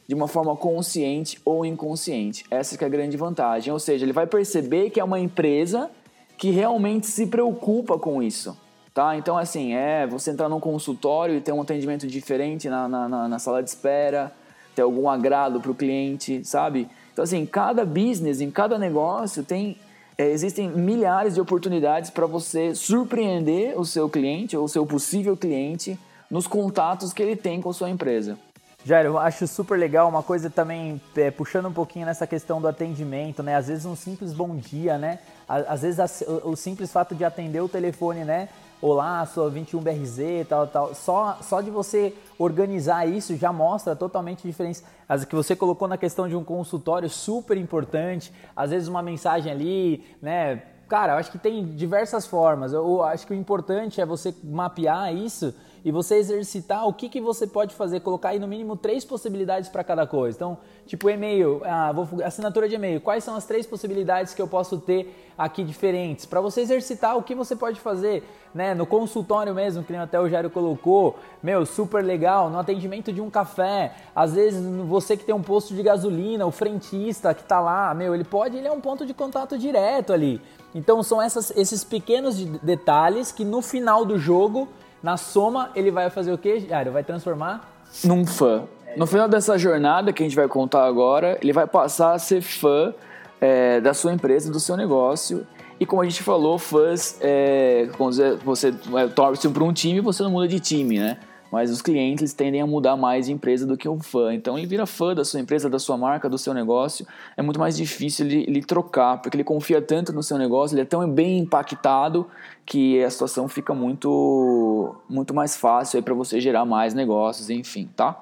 de 0.06 0.14
uma 0.14 0.28
forma 0.28 0.54
consciente 0.56 1.40
ou 1.44 1.64
inconsciente. 1.64 2.44
Essa 2.50 2.76
é 2.82 2.84
a 2.84 2.88
grande 2.88 3.16
vantagem. 3.16 3.72
Ou 3.72 3.78
seja, 3.78 4.04
ele 4.04 4.12
vai 4.12 4.26
perceber 4.26 4.90
que 4.90 5.00
é 5.00 5.04
uma 5.04 5.18
empresa 5.18 5.90
que 6.36 6.50
realmente 6.50 7.06
se 7.06 7.26
preocupa 7.26 7.98
com 7.98 8.22
isso. 8.22 8.56
Tá? 8.92 9.16
Então, 9.16 9.38
assim, 9.38 9.72
é 9.72 10.06
você 10.06 10.30
entrar 10.30 10.50
num 10.50 10.60
consultório 10.60 11.36
e 11.36 11.40
ter 11.40 11.52
um 11.52 11.62
atendimento 11.62 12.06
diferente 12.06 12.68
na, 12.68 12.86
na, 12.88 13.28
na 13.28 13.38
sala 13.38 13.62
de 13.62 13.70
espera, 13.70 14.30
ter 14.74 14.82
algum 14.82 15.08
agrado 15.08 15.60
para 15.60 15.70
o 15.70 15.74
cliente, 15.74 16.44
sabe? 16.44 16.88
Então, 17.12 17.22
assim, 17.22 17.46
cada 17.46 17.86
business, 17.86 18.40
em 18.40 18.50
cada 18.50 18.78
negócio, 18.78 19.42
tem 19.42 19.78
é, 20.16 20.28
existem 20.30 20.68
milhares 20.68 21.34
de 21.34 21.40
oportunidades 21.40 22.10
para 22.10 22.26
você 22.26 22.74
surpreender 22.74 23.78
o 23.78 23.84
seu 23.84 24.08
cliente 24.08 24.56
ou 24.56 24.64
o 24.64 24.68
seu 24.68 24.86
possível 24.86 25.36
cliente 25.36 25.98
nos 26.30 26.46
contatos 26.46 27.12
que 27.12 27.22
ele 27.22 27.36
tem 27.36 27.60
com 27.60 27.70
a 27.70 27.74
sua 27.74 27.90
empresa. 27.90 28.38
Jair, 28.84 29.06
eu 29.06 29.16
acho 29.16 29.46
super 29.46 29.78
legal 29.78 30.08
uma 30.08 30.24
coisa 30.24 30.50
também, 30.50 31.00
é, 31.16 31.30
puxando 31.30 31.66
um 31.66 31.72
pouquinho 31.72 32.04
nessa 32.04 32.26
questão 32.26 32.60
do 32.60 32.66
atendimento, 32.66 33.40
né? 33.40 33.54
Às 33.54 33.68
vezes 33.68 33.84
um 33.84 33.94
simples 33.94 34.32
bom 34.32 34.56
dia, 34.56 34.98
né? 34.98 35.20
Às 35.48 35.82
vezes 35.82 36.24
o 36.42 36.56
simples 36.56 36.90
fato 36.90 37.14
de 37.14 37.24
atender 37.24 37.60
o 37.60 37.68
telefone, 37.68 38.24
né? 38.24 38.48
Olá, 38.82 39.24
sou 39.26 39.48
21BRZ, 39.48 40.44
tal, 40.48 40.66
tal. 40.66 40.92
Só, 40.92 41.38
só 41.40 41.60
de 41.60 41.70
você 41.70 42.12
organizar 42.36 43.06
isso 43.06 43.36
já 43.36 43.52
mostra 43.52 43.94
totalmente 43.94 44.42
diferença. 44.42 44.82
As 45.08 45.24
que 45.24 45.36
você 45.36 45.54
colocou 45.54 45.86
na 45.86 45.96
questão 45.96 46.28
de 46.28 46.34
um 46.34 46.42
consultório 46.42 47.08
super 47.08 47.56
importante, 47.56 48.32
às 48.56 48.70
vezes 48.70 48.88
uma 48.88 49.00
mensagem 49.00 49.52
ali, 49.52 50.04
né? 50.20 50.64
Cara, 50.88 51.12
eu 51.12 51.18
acho 51.18 51.30
que 51.30 51.38
tem 51.38 51.64
diversas 51.64 52.26
formas. 52.26 52.72
Eu 52.72 53.04
acho 53.04 53.24
que 53.24 53.32
o 53.32 53.36
importante 53.36 54.00
é 54.00 54.04
você 54.04 54.34
mapear 54.42 55.14
isso 55.14 55.54
e 55.84 55.90
você 55.90 56.16
exercitar 56.16 56.86
o 56.86 56.92
que, 56.92 57.08
que 57.08 57.20
você 57.20 57.46
pode 57.46 57.74
fazer, 57.74 58.00
colocar 58.00 58.30
aí 58.30 58.38
no 58.38 58.46
mínimo 58.46 58.76
três 58.76 59.04
possibilidades 59.04 59.68
para 59.68 59.82
cada 59.82 60.06
coisa. 60.06 60.36
Então, 60.36 60.58
tipo 60.86 61.08
e-mail, 61.08 61.60
ah, 61.64 61.92
vou, 61.92 62.22
assinatura 62.24 62.68
de 62.68 62.74
e-mail, 62.74 63.00
quais 63.00 63.24
são 63.24 63.34
as 63.34 63.44
três 63.46 63.66
possibilidades 63.66 64.34
que 64.34 64.42
eu 64.42 64.46
posso 64.46 64.78
ter 64.78 65.31
aqui 65.44 65.64
diferentes? 65.64 66.26
Para 66.26 66.40
você 66.40 66.60
exercitar 66.60 67.16
o 67.16 67.22
que 67.22 67.34
você 67.34 67.56
pode 67.56 67.80
fazer, 67.80 68.22
né? 68.54 68.74
No 68.74 68.86
consultório 68.86 69.54
mesmo, 69.54 69.82
que 69.82 69.92
nem 69.92 70.00
até 70.00 70.20
o 70.20 70.28
Jairo 70.28 70.50
colocou, 70.50 71.18
meu, 71.42 71.64
super 71.66 72.04
legal, 72.04 72.50
no 72.50 72.58
atendimento 72.58 73.12
de 73.12 73.20
um 73.20 73.30
café, 73.30 73.92
às 74.14 74.34
vezes 74.34 74.64
você 74.86 75.16
que 75.16 75.24
tem 75.24 75.34
um 75.34 75.42
posto 75.42 75.74
de 75.74 75.82
gasolina, 75.82 76.46
o 76.46 76.50
frentista 76.50 77.34
que 77.34 77.42
está 77.42 77.60
lá, 77.60 77.92
meu, 77.94 78.14
ele 78.14 78.24
pode, 78.24 78.56
ele 78.56 78.68
é 78.68 78.72
um 78.72 78.80
ponto 78.80 79.04
de 79.04 79.14
contato 79.14 79.58
direto 79.58 80.12
ali. 80.12 80.40
Então 80.74 81.02
são 81.02 81.20
essas, 81.20 81.50
esses 81.56 81.84
pequenos 81.84 82.36
detalhes 82.62 83.30
que 83.30 83.44
no 83.44 83.60
final 83.60 84.04
do 84.04 84.18
jogo 84.18 84.68
na 85.02 85.16
soma, 85.16 85.70
ele 85.74 85.90
vai 85.90 86.08
fazer 86.10 86.32
o 86.32 86.38
quê, 86.38 86.60
Jairo? 86.60 86.92
Vai 86.92 87.02
transformar? 87.02 87.68
Num 88.04 88.24
fã. 88.24 88.64
No 88.96 89.06
final 89.06 89.26
dessa 89.26 89.58
jornada 89.58 90.12
que 90.12 90.22
a 90.22 90.26
gente 90.26 90.36
vai 90.36 90.46
contar 90.46 90.84
agora, 90.84 91.38
ele 91.42 91.52
vai 91.52 91.66
passar 91.66 92.12
a 92.12 92.18
ser 92.18 92.40
fã 92.40 92.94
é, 93.42 93.80
da 93.80 93.92
sua 93.92 94.12
empresa, 94.12 94.52
do 94.52 94.60
seu 94.60 94.76
negócio. 94.76 95.44
E 95.80 95.84
como 95.84 96.00
a 96.00 96.04
gente 96.04 96.22
falou, 96.22 96.58
fãs, 96.58 97.18
é, 97.20 97.88
quando 97.98 98.14
você 98.44 98.68
é, 98.68 99.08
torce 99.08 99.48
para 99.48 99.64
um 99.64 99.72
time, 99.72 100.00
você 100.00 100.22
não 100.22 100.30
muda 100.30 100.46
de 100.46 100.60
time, 100.60 101.00
né? 101.00 101.18
mas 101.50 101.70
os 101.70 101.82
clientes 101.82 102.32
tendem 102.32 102.62
a 102.62 102.66
mudar 102.66 102.96
mais 102.96 103.26
de 103.26 103.32
empresa 103.32 103.66
do 103.66 103.76
que 103.76 103.86
um 103.86 104.00
fã. 104.00 104.32
Então 104.32 104.56
ele 104.56 104.66
vira 104.66 104.86
fã 104.86 105.14
da 105.14 105.22
sua 105.22 105.38
empresa, 105.38 105.68
da 105.68 105.78
sua 105.78 105.98
marca, 105.98 106.26
do 106.26 106.38
seu 106.38 106.54
negócio. 106.54 107.06
É 107.36 107.42
muito 107.42 107.60
mais 107.60 107.76
difícil 107.76 108.24
ele, 108.24 108.44
ele 108.48 108.62
trocar, 108.62 109.20
porque 109.20 109.36
ele 109.36 109.44
confia 109.44 109.82
tanto 109.82 110.14
no 110.14 110.22
seu 110.22 110.38
negócio, 110.38 110.74
ele 110.74 110.80
é 110.80 110.86
tão 110.86 111.06
bem 111.10 111.40
impactado 111.40 112.26
que 112.64 113.04
a 113.04 113.10
situação 113.10 113.48
fica 113.48 113.74
muito, 113.74 114.96
muito 115.10 115.34
mais 115.34 115.54
fácil 115.54 116.02
para 116.02 116.14
você 116.14 116.40
gerar 116.40 116.64
mais 116.64 116.94
negócios, 116.94 117.50
enfim, 117.50 117.90
tá? 117.94 118.18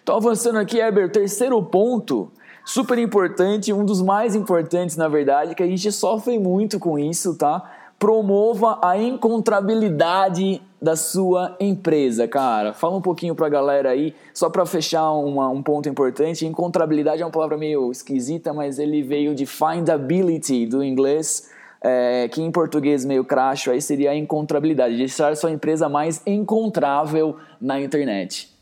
Então 0.00 0.14
avançando 0.16 0.58
aqui, 0.58 0.78
Heber, 0.78 1.10
terceiro 1.10 1.60
ponto, 1.60 2.30
super 2.68 2.98
importante, 2.98 3.72
um 3.72 3.82
dos 3.82 4.02
mais 4.02 4.34
importantes 4.34 4.94
na 4.94 5.08
verdade, 5.08 5.54
que 5.54 5.62
a 5.62 5.66
gente 5.66 5.90
sofre 5.90 6.38
muito 6.38 6.78
com 6.78 6.98
isso, 6.98 7.34
tá? 7.34 7.62
Promova 7.98 8.78
a 8.84 8.98
encontrabilidade 8.98 10.60
da 10.80 10.94
sua 10.94 11.56
empresa, 11.58 12.28
cara. 12.28 12.74
Fala 12.74 12.94
um 12.94 13.00
pouquinho 13.00 13.34
pra 13.34 13.48
galera 13.48 13.88
aí, 13.88 14.14
só 14.34 14.50
para 14.50 14.66
fechar 14.66 15.10
uma, 15.12 15.48
um 15.48 15.62
ponto 15.62 15.88
importante. 15.88 16.44
Encontrabilidade 16.44 17.22
é 17.22 17.24
uma 17.24 17.32
palavra 17.32 17.56
meio 17.56 17.90
esquisita, 17.90 18.52
mas 18.52 18.78
ele 18.78 19.02
veio 19.02 19.34
de 19.34 19.46
findability 19.46 20.66
do 20.66 20.84
inglês, 20.84 21.50
é, 21.80 22.28
que 22.28 22.42
em 22.42 22.50
português 22.50 23.02
meio 23.02 23.24
cracho 23.24 23.70
aí 23.70 23.80
seria 23.80 24.10
a 24.10 24.14
encontrabilidade, 24.14 24.94
deixar 24.94 25.34
sua 25.36 25.50
empresa 25.50 25.88
mais 25.88 26.20
encontrável 26.26 27.36
na 27.58 27.80
internet. 27.80 28.57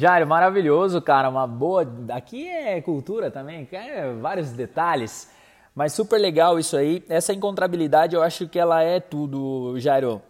Jairo, 0.00 0.28
maravilhoso, 0.28 1.02
cara. 1.02 1.28
Uma 1.28 1.44
boa. 1.44 1.84
Aqui 2.10 2.46
é 2.46 2.80
cultura 2.80 3.32
também, 3.32 3.66
é 3.72 4.12
vários 4.12 4.52
detalhes. 4.52 5.28
Mas 5.74 5.92
super 5.92 6.20
legal 6.20 6.56
isso 6.56 6.76
aí. 6.76 7.04
Essa 7.08 7.32
encontrabilidade 7.32 8.14
eu 8.14 8.22
acho 8.22 8.46
que 8.46 8.60
ela 8.60 8.80
é 8.80 9.00
tudo, 9.00 9.74
Jairo. 9.80 10.22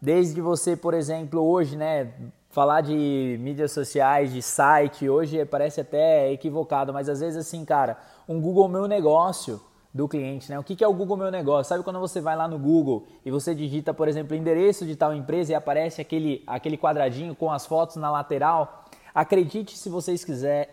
Desde 0.00 0.40
você, 0.40 0.76
por 0.76 0.94
exemplo, 0.94 1.42
hoje, 1.44 1.76
né, 1.76 2.12
falar 2.50 2.82
de 2.82 3.36
mídias 3.40 3.72
sociais, 3.72 4.32
de 4.32 4.40
site, 4.40 5.08
hoje 5.08 5.44
parece 5.44 5.80
até 5.80 6.30
equivocado, 6.30 6.92
mas 6.92 7.08
às 7.08 7.18
vezes 7.18 7.36
assim, 7.36 7.64
cara, 7.64 7.98
um 8.28 8.40
Google 8.40 8.68
Meu 8.68 8.86
Negócio 8.86 9.60
do 9.92 10.06
cliente, 10.06 10.48
né? 10.50 10.58
O 10.58 10.62
que 10.62 10.84
é 10.84 10.86
o 10.86 10.92
Google 10.92 11.16
Meu 11.16 11.32
Negócio? 11.32 11.70
Sabe 11.70 11.82
quando 11.82 11.98
você 11.98 12.20
vai 12.20 12.36
lá 12.36 12.46
no 12.46 12.60
Google 12.60 13.08
e 13.24 13.30
você 13.32 13.56
digita, 13.56 13.92
por 13.92 14.06
exemplo, 14.06 14.36
endereço 14.36 14.86
de 14.86 14.94
tal 14.94 15.12
empresa 15.12 15.50
e 15.50 15.54
aparece 15.56 16.00
aquele, 16.00 16.44
aquele 16.46 16.76
quadradinho 16.76 17.34
com 17.34 17.50
as 17.50 17.66
fotos 17.66 17.96
na 17.96 18.08
lateral? 18.08 18.85
Acredite 19.16 19.78
se 19.78 19.88
vocês 19.88 20.22
quiserem, 20.22 20.68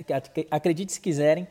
acredite 0.52 0.92
se 0.92 1.00
quiserem, 1.00 1.48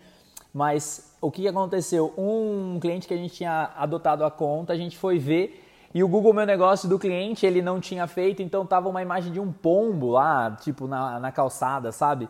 mas 0.52 1.16
o 1.22 1.30
que 1.30 1.49
aconteceu? 1.49 2.12
Um 2.18 2.78
cliente 2.78 3.08
que 3.08 3.14
a 3.14 3.16
gente 3.16 3.32
tinha 3.32 3.70
adotado 3.75 4.22
a 4.26 4.30
conta, 4.30 4.75
a 4.75 4.76
gente 4.76 4.99
foi 4.99 5.18
ver 5.18 5.66
e 5.94 6.04
o 6.04 6.08
Google 6.08 6.34
Meu 6.34 6.44
Negócio 6.44 6.90
do 6.90 6.99
cliente 6.99 7.46
ele 7.46 7.62
não 7.62 7.80
tinha 7.80 8.06
feito, 8.06 8.42
então 8.42 8.66
tava 8.66 8.90
uma 8.90 9.00
imagem 9.00 9.32
de 9.32 9.40
um 9.40 9.50
pombo 9.50 10.11
lá, 10.11 10.50
tipo 10.61 10.87
na, 10.87 11.18
na 11.18 11.32
calçada, 11.32 11.90
sabe? 11.92 12.28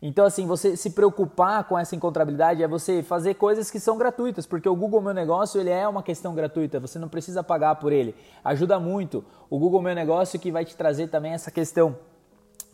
Então, 0.00 0.24
assim, 0.24 0.46
você 0.46 0.76
se 0.76 0.90
preocupar 0.90 1.64
com 1.64 1.76
essa 1.76 1.96
encontrabilidade 1.96 2.62
é 2.62 2.68
você 2.68 3.02
fazer 3.02 3.34
coisas 3.34 3.68
que 3.68 3.80
são 3.80 3.98
gratuitas, 3.98 4.46
porque 4.46 4.68
o 4.68 4.76
Google 4.76 5.00
Meu 5.00 5.14
Negócio 5.14 5.60
ele 5.60 5.70
é 5.70 5.88
uma 5.88 6.04
questão 6.04 6.36
gratuita, 6.36 6.78
você 6.78 7.00
não 7.00 7.08
precisa 7.08 7.42
pagar 7.42 7.74
por 7.74 7.92
ele. 7.92 8.14
Ajuda 8.44 8.78
muito. 8.78 9.24
O 9.50 9.58
Google 9.58 9.82
Meu 9.82 9.94
Negócio 9.96 10.38
que 10.38 10.52
vai 10.52 10.64
te 10.64 10.76
trazer 10.76 11.08
também 11.08 11.32
essa 11.32 11.50
questão 11.50 11.96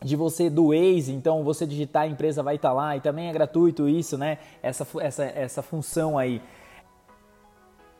de 0.03 0.15
você 0.15 0.49
do 0.49 0.69
Waze, 0.69 1.11
então 1.13 1.43
você 1.43 1.65
digitar 1.65 2.03
a 2.03 2.07
empresa 2.07 2.41
vai 2.41 2.55
estar 2.55 2.73
lá 2.73 2.97
e 2.97 3.01
também 3.01 3.29
é 3.29 3.33
gratuito 3.33 3.87
isso, 3.87 4.17
né? 4.17 4.39
Essa, 4.61 4.87
essa, 4.99 5.23
essa 5.23 5.61
função 5.61 6.17
aí. 6.17 6.41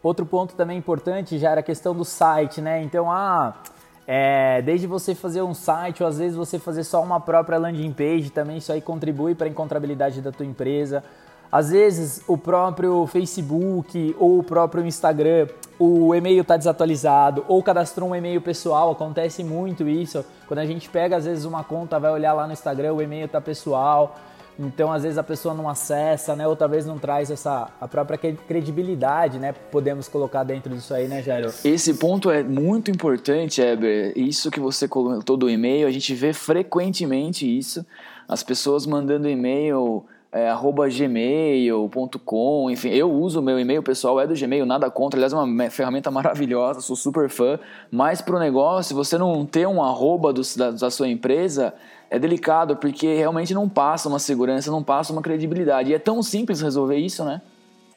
Outro 0.01 0.25
ponto 0.25 0.55
também 0.55 0.79
importante 0.79 1.37
já 1.37 1.51
era 1.51 1.59
a 1.59 1.63
questão 1.63 1.93
do 1.93 2.03
site, 2.03 2.59
né? 2.59 2.81
Então, 2.81 3.11
ah, 3.11 3.53
é, 4.07 4.63
desde 4.63 4.87
você 4.87 5.13
fazer 5.13 5.43
um 5.43 5.53
site 5.53 6.01
ou 6.01 6.09
às 6.09 6.17
vezes 6.17 6.35
você 6.35 6.57
fazer 6.57 6.83
só 6.83 7.03
uma 7.03 7.19
própria 7.19 7.59
landing 7.59 7.93
page, 7.93 8.31
também 8.31 8.57
isso 8.57 8.71
aí 8.71 8.81
contribui 8.81 9.35
para 9.35 9.45
a 9.45 9.49
encontrabilidade 9.49 10.21
da 10.21 10.31
tua 10.31 10.45
empresa. 10.45 11.03
Às 11.51 11.71
vezes 11.71 12.23
o 12.27 12.37
próprio 12.37 13.05
Facebook 13.07 14.15
ou 14.17 14.39
o 14.39 14.43
próprio 14.43 14.85
Instagram, 14.85 15.47
o 15.77 16.15
e-mail 16.15 16.41
está 16.41 16.55
desatualizado 16.55 17.43
ou 17.47 17.61
cadastrou 17.61 18.09
um 18.09 18.15
e-mail 18.15 18.39
pessoal, 18.39 18.91
acontece 18.91 19.43
muito 19.43 19.87
isso. 19.87 20.23
Quando 20.47 20.59
a 20.59 20.65
gente 20.65 20.89
pega 20.89 21.17
às 21.17 21.25
vezes 21.25 21.43
uma 21.43 21.63
conta, 21.63 21.99
vai 21.99 22.11
olhar 22.11 22.33
lá 22.33 22.47
no 22.47 22.53
Instagram, 22.53 22.93
o 22.93 23.01
e-mail 23.01 23.25
está 23.25 23.41
pessoal. 23.41 24.17
Então, 24.59 24.91
às 24.91 25.03
vezes 25.03 25.17
a 25.17 25.23
pessoa 25.23 25.55
não 25.55 25.67
acessa, 25.67 26.35
né? 26.35 26.47
Outra 26.47 26.67
vez 26.67 26.85
não 26.85 26.99
traz 26.99 27.31
essa 27.31 27.69
a 27.79 27.87
própria 27.87 28.17
credibilidade, 28.17 29.39
né? 29.39 29.53
Podemos 29.71 30.07
colocar 30.07 30.43
dentro 30.43 30.73
disso 30.73 30.93
aí, 30.93 31.07
né, 31.07 31.23
Jairo? 31.23 31.51
Esse 31.65 31.95
ponto 31.95 32.29
é 32.29 32.43
muito 32.43 32.91
importante, 32.91 33.61
Eber. 33.61 34.13
Isso 34.15 34.51
que 34.51 34.59
você 34.59 34.87
colocou 34.87 35.35
do 35.35 35.49
e-mail, 35.49 35.87
a 35.87 35.91
gente 35.91 36.13
vê 36.13 36.31
frequentemente 36.31 37.45
isso. 37.57 37.85
As 38.27 38.43
pessoas 38.43 38.85
mandando 38.85 39.27
e-mail 39.27 40.05
é, 40.31 40.49
arroba 40.49 40.87
gmail.com, 40.87 42.69
enfim, 42.71 42.89
eu 42.89 43.11
uso 43.11 43.39
o 43.39 43.43
meu 43.43 43.59
e-mail 43.59 43.83
pessoal, 43.83 44.19
é 44.19 44.25
do 44.25 44.33
Gmail, 44.33 44.65
nada 44.65 44.89
contra, 44.89 45.17
aliás 45.17 45.33
é 45.33 45.35
uma 45.35 45.69
ferramenta 45.69 46.09
maravilhosa, 46.11 46.79
sou 46.79 46.95
super 46.95 47.29
fã, 47.29 47.59
mas 47.91 48.21
para 48.21 48.37
o 48.37 48.39
negócio, 48.39 48.95
você 48.95 49.17
não 49.17 49.45
ter 49.45 49.67
um 49.67 49.83
arroba 49.83 50.31
do, 50.31 50.41
da, 50.55 50.71
da 50.71 50.89
sua 50.89 51.09
empresa, 51.09 51.73
é 52.09 52.19
delicado 52.19 52.75
porque 52.75 53.15
realmente 53.15 53.53
não 53.53 53.67
passa 53.67 54.09
uma 54.09 54.19
segurança, 54.19 54.69
não 54.69 54.83
passa 54.83 55.13
uma 55.13 55.21
credibilidade. 55.21 55.91
E 55.91 55.93
é 55.93 55.99
tão 55.99 56.21
simples 56.21 56.59
resolver 56.59 56.97
isso, 56.97 57.23
né? 57.23 57.41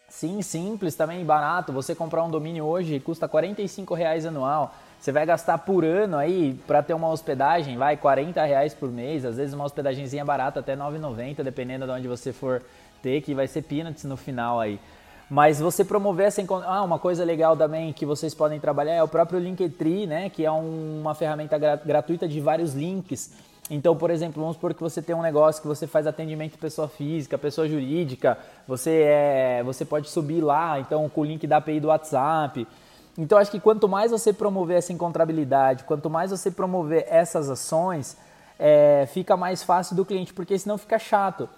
Sim, 0.08 0.40
simples, 0.42 0.94
também 0.94 1.24
barato. 1.24 1.72
Você 1.72 1.96
comprar 1.96 2.22
um 2.22 2.30
domínio 2.30 2.64
hoje 2.64 3.00
custa 3.00 3.26
45 3.26 3.92
reais 3.92 4.24
anual. 4.24 4.72
Você 5.04 5.12
vai 5.12 5.26
gastar 5.26 5.58
por 5.58 5.84
ano 5.84 6.16
aí 6.16 6.58
para 6.66 6.82
ter 6.82 6.94
uma 6.94 7.10
hospedagem, 7.10 7.76
vai 7.76 7.94
40 7.94 8.42
reais 8.42 8.72
por 8.72 8.90
mês, 8.90 9.26
às 9.26 9.36
vezes 9.36 9.52
uma 9.52 9.66
hospedagemzinha 9.66 10.24
barata 10.24 10.60
até 10.60 10.74
9,90, 10.74 11.42
dependendo 11.42 11.84
de 11.84 11.92
onde 11.92 12.08
você 12.08 12.32
for 12.32 12.62
ter, 13.02 13.20
que 13.20 13.34
vai 13.34 13.46
ser 13.46 13.60
peanuts 13.64 14.04
no 14.04 14.16
final 14.16 14.58
aí. 14.58 14.80
Mas 15.28 15.60
você 15.60 15.84
promover 15.84 16.28
essa 16.28 16.42
ah, 16.64 16.82
uma 16.82 16.98
coisa 16.98 17.22
legal 17.22 17.54
também 17.54 17.92
que 17.92 18.06
vocês 18.06 18.34
podem 18.34 18.58
trabalhar 18.58 18.94
é 18.94 19.02
o 19.02 19.06
próprio 19.06 19.38
Linktree, 19.38 20.06
né, 20.06 20.30
que 20.30 20.42
é 20.42 20.50
um, 20.50 21.00
uma 21.02 21.14
ferramenta 21.14 21.58
gratuita 21.58 22.26
de 22.26 22.40
vários 22.40 22.72
links 22.72 23.30
então, 23.70 23.96
por 23.96 24.10
exemplo, 24.10 24.42
vamos 24.42 24.56
supor 24.56 24.74
que 24.74 24.82
você 24.82 25.00
tem 25.00 25.16
um 25.16 25.22
negócio 25.22 25.62
que 25.62 25.66
você 25.66 25.86
faz 25.86 26.06
atendimento 26.06 26.58
pessoa 26.58 26.86
física, 26.86 27.38
pessoa 27.38 27.66
jurídica, 27.66 28.36
você, 28.68 29.04
é, 29.06 29.62
você 29.64 29.86
pode 29.86 30.10
subir 30.10 30.42
lá, 30.42 30.78
então 30.78 31.08
com 31.08 31.22
o 31.22 31.24
link 31.24 31.46
da 31.46 31.56
API 31.56 31.80
do 31.80 31.88
WhatsApp. 31.88 32.66
Então, 33.16 33.38
acho 33.38 33.50
que 33.50 33.60
quanto 33.60 33.88
mais 33.88 34.10
você 34.10 34.32
promover 34.32 34.78
essa 34.78 34.92
encontrabilidade, 34.92 35.84
quanto 35.84 36.10
mais 36.10 36.30
você 36.30 36.50
promover 36.50 37.06
essas 37.08 37.48
ações, 37.48 38.16
é, 38.58 39.08
fica 39.12 39.36
mais 39.36 39.62
fácil 39.62 39.94
do 39.94 40.04
cliente, 40.04 40.32
porque 40.32 40.58
senão 40.58 40.76
fica 40.76 40.98
chato 40.98 41.48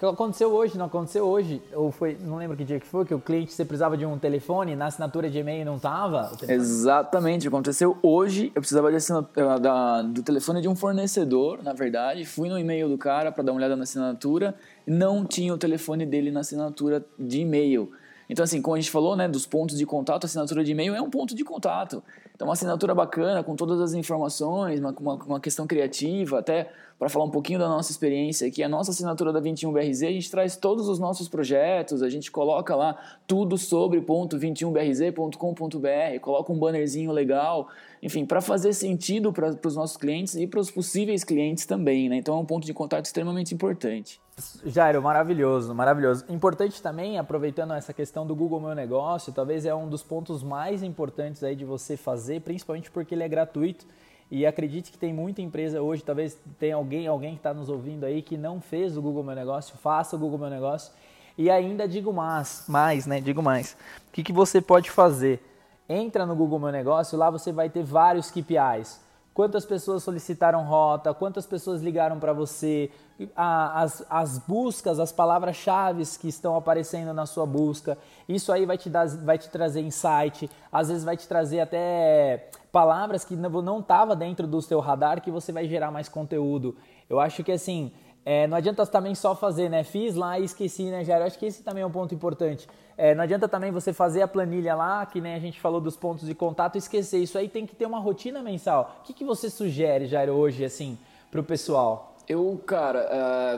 que 0.00 0.06
aconteceu 0.06 0.50
hoje, 0.50 0.78
não 0.78 0.86
aconteceu 0.86 1.26
hoje, 1.26 1.60
ou 1.74 1.92
foi, 1.92 2.16
não 2.18 2.38
lembro 2.38 2.56
que 2.56 2.64
dia 2.64 2.80
que 2.80 2.86
foi, 2.86 3.04
que 3.04 3.12
o 3.12 3.20
cliente 3.20 3.52
você 3.52 3.66
precisava 3.66 3.98
de 3.98 4.06
um 4.06 4.18
telefone, 4.18 4.74
na 4.74 4.86
assinatura 4.86 5.28
de 5.28 5.38
e-mail 5.38 5.62
não 5.62 5.78
tava? 5.78 6.32
Exatamente, 6.48 7.46
aconteceu 7.46 7.98
hoje, 8.02 8.50
eu 8.54 8.62
precisava 8.62 8.90
de 8.90 8.96
eh, 8.96 9.58
da, 9.58 10.00
do 10.00 10.22
telefone 10.22 10.62
de 10.62 10.68
um 10.68 10.74
fornecedor, 10.74 11.62
na 11.62 11.74
verdade, 11.74 12.24
fui 12.24 12.48
no 12.48 12.58
e-mail 12.58 12.88
do 12.88 12.96
cara 12.96 13.30
para 13.30 13.44
dar 13.44 13.52
uma 13.52 13.58
olhada 13.58 13.76
na 13.76 13.82
assinatura, 13.82 14.54
não 14.86 15.26
tinha 15.26 15.52
o 15.52 15.58
telefone 15.58 16.06
dele 16.06 16.30
na 16.30 16.40
assinatura 16.40 17.04
de 17.18 17.40
e-mail. 17.40 17.92
Então, 18.30 18.44
assim, 18.44 18.62
como 18.62 18.76
a 18.76 18.80
gente 18.80 18.92
falou, 18.92 19.16
né, 19.16 19.26
dos 19.26 19.44
pontos 19.44 19.76
de 19.76 19.84
contato, 19.84 20.24
assinatura 20.24 20.62
de 20.62 20.70
e-mail 20.70 20.94
é 20.94 21.02
um 21.02 21.10
ponto 21.10 21.34
de 21.34 21.42
contato. 21.42 22.00
Então, 22.40 22.48
uma 22.48 22.54
assinatura 22.54 22.94
bacana, 22.94 23.44
com 23.44 23.54
todas 23.54 23.78
as 23.82 23.92
informações, 23.92 24.80
uma, 24.80 24.94
uma, 24.98 25.14
uma 25.16 25.40
questão 25.40 25.66
criativa, 25.66 26.38
até 26.38 26.72
para 26.98 27.10
falar 27.10 27.26
um 27.26 27.30
pouquinho 27.30 27.58
da 27.58 27.68
nossa 27.68 27.92
experiência 27.92 28.48
aqui. 28.48 28.62
A 28.62 28.68
nossa 28.68 28.92
assinatura 28.92 29.30
da 29.30 29.42
21BRZ, 29.42 30.08
a 30.08 30.12
gente 30.12 30.30
traz 30.30 30.56
todos 30.56 30.88
os 30.88 30.98
nossos 30.98 31.28
projetos, 31.28 32.02
a 32.02 32.08
gente 32.08 32.30
coloca 32.30 32.74
lá 32.74 32.96
tudo 33.26 33.58
sobre 33.58 34.00
.21brz.com.br, 34.00 36.20
coloca 36.22 36.50
um 36.50 36.58
bannerzinho 36.58 37.12
legal, 37.12 37.68
enfim, 38.02 38.24
para 38.24 38.40
fazer 38.40 38.72
sentido 38.72 39.30
para 39.32 39.54
os 39.66 39.76
nossos 39.76 39.98
clientes 39.98 40.34
e 40.34 40.46
para 40.46 40.60
os 40.60 40.70
possíveis 40.70 41.24
clientes 41.24 41.66
também, 41.66 42.08
né? 42.08 42.16
Então 42.16 42.36
é 42.36 42.38
um 42.38 42.46
ponto 42.46 42.66
de 42.66 42.72
contato 42.72 43.04
extremamente 43.04 43.54
importante. 43.54 44.18
Jairo, 44.64 45.02
maravilhoso, 45.02 45.74
maravilhoso. 45.74 46.24
Importante 46.28 46.82
também, 46.82 47.18
aproveitando 47.18 47.74
essa 47.74 47.92
questão 47.92 48.26
do 48.26 48.34
Google 48.34 48.60
Meu 48.60 48.74
Negócio, 48.74 49.32
talvez 49.32 49.66
é 49.66 49.74
um 49.74 49.88
dos 49.88 50.02
pontos 50.02 50.42
mais 50.42 50.82
importantes 50.82 51.42
aí 51.42 51.54
de 51.54 51.64
você 51.64 51.96
fazer, 51.96 52.29
principalmente 52.38 52.90
porque 52.90 53.14
ele 53.14 53.22
é 53.24 53.28
gratuito. 53.28 53.86
E 54.30 54.46
acredite 54.46 54.92
que 54.92 54.98
tem 54.98 55.12
muita 55.12 55.42
empresa 55.42 55.82
hoje, 55.82 56.04
talvez 56.04 56.38
tenha 56.58 56.76
alguém, 56.76 57.06
alguém 57.08 57.32
que 57.32 57.38
está 57.38 57.52
nos 57.52 57.68
ouvindo 57.68 58.04
aí 58.04 58.22
que 58.22 58.36
não 58.36 58.60
fez 58.60 58.96
o 58.96 59.02
Google 59.02 59.24
Meu 59.24 59.34
Negócio, 59.34 59.76
faça 59.78 60.14
o 60.14 60.18
Google 60.18 60.38
Meu 60.38 60.50
Negócio. 60.50 60.92
E 61.36 61.50
ainda 61.50 61.88
digo 61.88 62.12
mais, 62.12 62.64
mais, 62.68 63.06
né? 63.06 63.20
Digo 63.20 63.42
mais. 63.42 63.72
O 64.08 64.12
que, 64.12 64.22
que 64.22 64.32
você 64.32 64.60
pode 64.60 64.90
fazer? 64.90 65.42
Entra 65.88 66.24
no 66.24 66.36
Google 66.36 66.60
Meu 66.60 66.70
Negócio, 66.70 67.18
lá 67.18 67.30
você 67.30 67.50
vai 67.50 67.68
ter 67.68 67.82
vários 67.82 68.30
KPIs 68.30 69.00
quantas 69.40 69.64
pessoas 69.64 70.02
solicitaram 70.02 70.64
rota, 70.64 71.14
quantas 71.14 71.46
pessoas 71.46 71.80
ligaram 71.80 72.20
para 72.20 72.30
você, 72.30 72.90
as, 73.34 74.04
as 74.10 74.36
buscas, 74.36 75.00
as 75.00 75.12
palavras-chave 75.12 76.04
que 76.20 76.28
estão 76.28 76.56
aparecendo 76.56 77.14
na 77.14 77.24
sua 77.24 77.46
busca. 77.46 77.96
Isso 78.28 78.52
aí 78.52 78.66
vai 78.66 78.76
te, 78.76 78.90
dar, 78.90 79.08
vai 79.08 79.38
te 79.38 79.48
trazer 79.48 79.80
insight, 79.80 80.50
às 80.70 80.88
vezes 80.88 81.04
vai 81.04 81.16
te 81.16 81.26
trazer 81.26 81.60
até 81.60 82.50
palavras 82.70 83.24
que 83.24 83.34
não 83.34 83.78
estava 83.78 84.14
dentro 84.14 84.46
do 84.46 84.60
seu 84.60 84.78
radar 84.78 85.22
que 85.22 85.30
você 85.30 85.52
vai 85.52 85.66
gerar 85.66 85.90
mais 85.90 86.06
conteúdo. 86.06 86.76
Eu 87.08 87.18
acho 87.18 87.42
que 87.42 87.50
assim, 87.50 87.90
é, 88.24 88.46
não 88.46 88.56
adianta 88.56 88.86
também 88.86 89.14
só 89.14 89.34
fazer, 89.34 89.68
né? 89.68 89.82
Fiz 89.82 90.14
lá 90.14 90.38
e 90.38 90.44
esqueci, 90.44 90.84
né, 90.84 91.04
Jair? 91.04 91.22
Eu 91.22 91.26
acho 91.26 91.38
que 91.38 91.46
esse 91.46 91.62
também 91.62 91.82
é 91.82 91.86
um 91.86 91.90
ponto 91.90 92.14
importante. 92.14 92.68
É, 92.96 93.14
não 93.14 93.22
adianta 93.22 93.48
também 93.48 93.70
você 93.70 93.92
fazer 93.92 94.20
a 94.20 94.28
planilha 94.28 94.74
lá, 94.74 95.06
que 95.06 95.20
nem 95.20 95.34
a 95.34 95.38
gente 95.38 95.58
falou 95.58 95.80
dos 95.80 95.96
pontos 95.96 96.26
de 96.26 96.34
contato, 96.34 96.76
esquecer. 96.76 97.18
Isso 97.18 97.38
aí 97.38 97.48
tem 97.48 97.66
que 97.66 97.74
ter 97.74 97.86
uma 97.86 97.98
rotina 97.98 98.42
mensal. 98.42 98.98
O 99.00 99.04
que, 99.04 99.14
que 99.14 99.24
você 99.24 99.48
sugere, 99.48 100.06
Jair, 100.06 100.28
hoje, 100.28 100.64
assim, 100.64 100.98
para 101.30 101.40
o 101.40 101.44
pessoal? 101.44 102.14
Eu, 102.28 102.62
cara, 102.66 103.08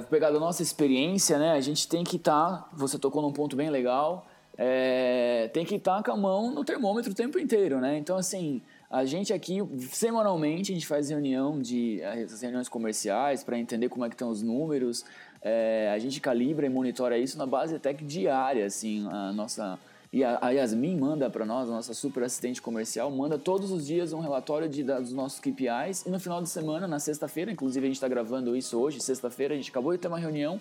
uh, 0.00 0.04
pegar 0.06 0.30
da 0.30 0.38
nossa 0.38 0.62
experiência, 0.62 1.38
né? 1.38 1.52
A 1.52 1.60
gente 1.60 1.88
tem 1.88 2.04
que 2.04 2.16
estar. 2.16 2.62
Tá, 2.62 2.68
você 2.72 2.98
tocou 2.98 3.20
num 3.20 3.32
ponto 3.32 3.56
bem 3.56 3.68
legal. 3.68 4.24
É, 4.56 5.50
tem 5.52 5.64
que 5.64 5.74
estar 5.74 5.96
tá 5.96 6.02
com 6.04 6.12
a 6.12 6.16
mão 6.16 6.52
no 6.52 6.64
termômetro 6.64 7.10
o 7.10 7.14
tempo 7.14 7.38
inteiro, 7.38 7.80
né? 7.80 7.98
Então, 7.98 8.16
assim, 8.16 8.62
a 8.92 9.06
gente 9.06 9.32
aqui, 9.32 9.58
semanalmente, 9.90 10.70
a 10.70 10.74
gente 10.74 10.86
faz 10.86 11.08
reunião 11.08 11.58
de 11.58 12.02
as 12.04 12.42
reuniões 12.42 12.68
comerciais 12.68 13.42
para 13.42 13.58
entender 13.58 13.88
como 13.88 14.04
é 14.04 14.08
que 14.10 14.14
estão 14.14 14.28
os 14.28 14.42
números. 14.42 15.02
É, 15.40 15.90
a 15.94 15.98
gente 15.98 16.20
calibra 16.20 16.66
e 16.66 16.68
monitora 16.68 17.16
isso 17.16 17.38
na 17.38 17.46
base 17.46 17.74
até 17.74 17.94
que 17.94 18.04
diária, 18.04 18.66
assim, 18.66 19.08
a 19.10 19.32
nossa... 19.32 19.78
E 20.12 20.22
a, 20.22 20.50
Yasmin 20.50 20.98
manda 20.98 21.30
para 21.30 21.46
nós, 21.46 21.70
a 21.70 21.72
nossa 21.72 21.94
super 21.94 22.22
assistente 22.22 22.60
comercial, 22.60 23.10
manda 23.10 23.38
todos 23.38 23.70
os 23.70 23.86
dias 23.86 24.12
um 24.12 24.20
relatório 24.20 24.68
de, 24.68 24.82
dos 24.82 25.14
nossos 25.14 25.40
KPIs 25.40 26.04
e 26.04 26.10
no 26.10 26.20
final 26.20 26.42
de 26.42 26.50
semana, 26.50 26.86
na 26.86 26.98
sexta-feira, 26.98 27.50
inclusive 27.50 27.86
a 27.86 27.88
gente 27.88 27.96
está 27.96 28.08
gravando 28.08 28.54
isso 28.54 28.78
hoje, 28.78 29.00
sexta-feira, 29.00 29.54
a 29.54 29.56
gente 29.56 29.70
acabou 29.70 29.92
de 29.92 29.98
ter 29.98 30.08
uma 30.08 30.18
reunião 30.18 30.60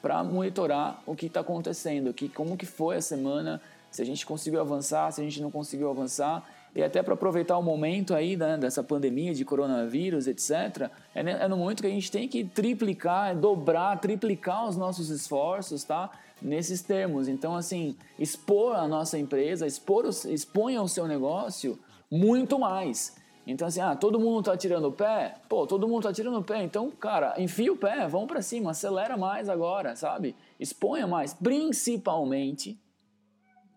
para 0.00 0.22
monitorar 0.22 1.02
o 1.04 1.16
que 1.16 1.26
está 1.26 1.40
acontecendo, 1.40 2.14
que, 2.14 2.28
como 2.28 2.56
que 2.56 2.64
foi 2.64 2.98
a 2.98 3.02
semana, 3.02 3.60
se 3.90 4.00
a 4.00 4.04
gente 4.04 4.24
conseguiu 4.24 4.60
avançar, 4.60 5.10
se 5.10 5.20
a 5.20 5.24
gente 5.24 5.42
não 5.42 5.50
conseguiu 5.50 5.90
avançar 5.90 6.48
e 6.74 6.82
até 6.82 7.02
para 7.02 7.14
aproveitar 7.14 7.58
o 7.58 7.62
momento 7.62 8.14
aí 8.14 8.34
né, 8.34 8.56
dessa 8.56 8.82
pandemia 8.82 9.34
de 9.34 9.44
coronavírus, 9.44 10.26
etc., 10.26 10.90
é, 11.14 11.20
é, 11.20 11.48
no 11.48 11.56
momento 11.56 11.82
que 11.82 11.86
a 11.86 11.90
gente 11.90 12.10
tem 12.10 12.26
que 12.26 12.44
triplicar, 12.44 13.36
dobrar, 13.36 14.00
triplicar 14.00 14.66
os 14.66 14.76
nossos 14.76 15.10
esforços, 15.10 15.84
tá? 15.84 16.10
Nesses 16.40 16.82
termos. 16.82 17.28
Então, 17.28 17.54
assim, 17.54 17.94
expor 18.18 18.74
a 18.74 18.88
nossa 18.88 19.18
empresa, 19.18 19.66
expor 19.66 20.06
o, 20.06 20.08
exponha 20.28 20.82
o 20.82 20.88
seu 20.88 21.06
negócio 21.06 21.78
muito 22.10 22.58
mais. 22.58 23.16
Então, 23.46 23.68
assim, 23.68 23.80
ah, 23.80 23.94
todo 23.94 24.18
mundo 24.18 24.44
tá 24.44 24.56
tirando 24.56 24.86
o 24.86 24.92
pé? 24.92 25.34
Pô, 25.48 25.66
todo 25.66 25.86
mundo 25.86 26.04
tá 26.04 26.12
tirando 26.12 26.38
o 26.38 26.42
pé. 26.42 26.62
Então, 26.62 26.90
cara, 26.90 27.34
enfia 27.38 27.72
o 27.72 27.76
pé, 27.76 28.08
vamos 28.08 28.28
para 28.28 28.40
cima, 28.40 28.70
acelera 28.70 29.16
mais 29.16 29.48
agora, 29.48 29.94
sabe? 29.94 30.34
Exponha 30.58 31.06
mais. 31.06 31.34
Principalmente, 31.34 32.80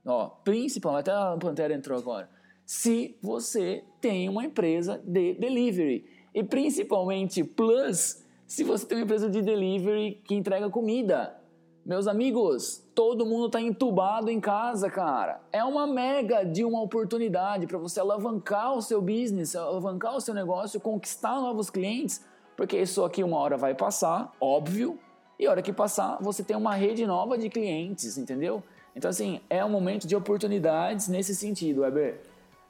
ó, 0.06 0.28
principalmente, 0.44 1.10
até 1.10 1.12
a 1.12 1.38
Pantera 1.38 1.74
entrou 1.74 2.00
agora 2.00 2.35
se 2.66 3.16
você 3.22 3.84
tem 4.02 4.28
uma 4.28 4.46
empresa 4.46 5.02
de 5.06 5.34
delivery. 5.36 6.06
E 6.34 6.44
principalmente 6.44 7.44
plus, 7.44 8.24
se 8.48 8.64
você 8.64 8.86
tem 8.86 8.98
uma 8.98 9.04
empresa 9.04 9.30
de 9.30 9.42
delivery 9.42 10.22
que 10.26 10.36
entrega 10.36 10.70
comida. 10.70 11.40
Meus 11.86 12.08
amigos, 12.08 12.84
todo 12.96 13.26
mundo 13.26 13.46
está 13.46 13.62
entubado 13.62 14.32
em 14.32 14.40
casa, 14.40 14.90
cara. 14.90 15.40
É 15.52 15.64
uma 15.64 15.86
mega 15.86 16.44
de 16.44 16.66
uma 16.66 16.82
oportunidade 16.82 17.68
para 17.68 17.78
você 17.78 18.00
alavancar 18.00 18.74
o 18.74 18.82
seu 18.82 19.00
business, 19.02 19.56
alavancar 19.56 20.16
o 20.16 20.20
seu 20.20 20.34
negócio, 20.34 20.80
conquistar 20.80 21.40
novos 21.40 21.70
clientes, 21.70 22.26
porque 22.58 22.78
isso 22.78 23.04
aqui 23.04 23.24
uma 23.24 23.38
hora 23.38 23.56
vai 23.56 23.76
passar, 23.76 24.34
óbvio, 24.42 24.98
e 25.38 25.46
a 25.46 25.52
hora 25.52 25.62
que 25.62 25.72
passar, 25.72 26.18
você 26.22 26.44
tem 26.44 26.56
uma 26.56 26.74
rede 26.74 27.06
nova 27.06 27.38
de 27.38 27.50
clientes, 27.50 28.18
entendeu? 28.18 28.64
Então, 28.96 29.10
assim, 29.10 29.42
é 29.50 29.64
um 29.64 29.70
momento 29.70 30.08
de 30.08 30.16
oportunidades 30.16 31.08
nesse 31.08 31.36
sentido, 31.36 31.82
Weber. 31.82 32.22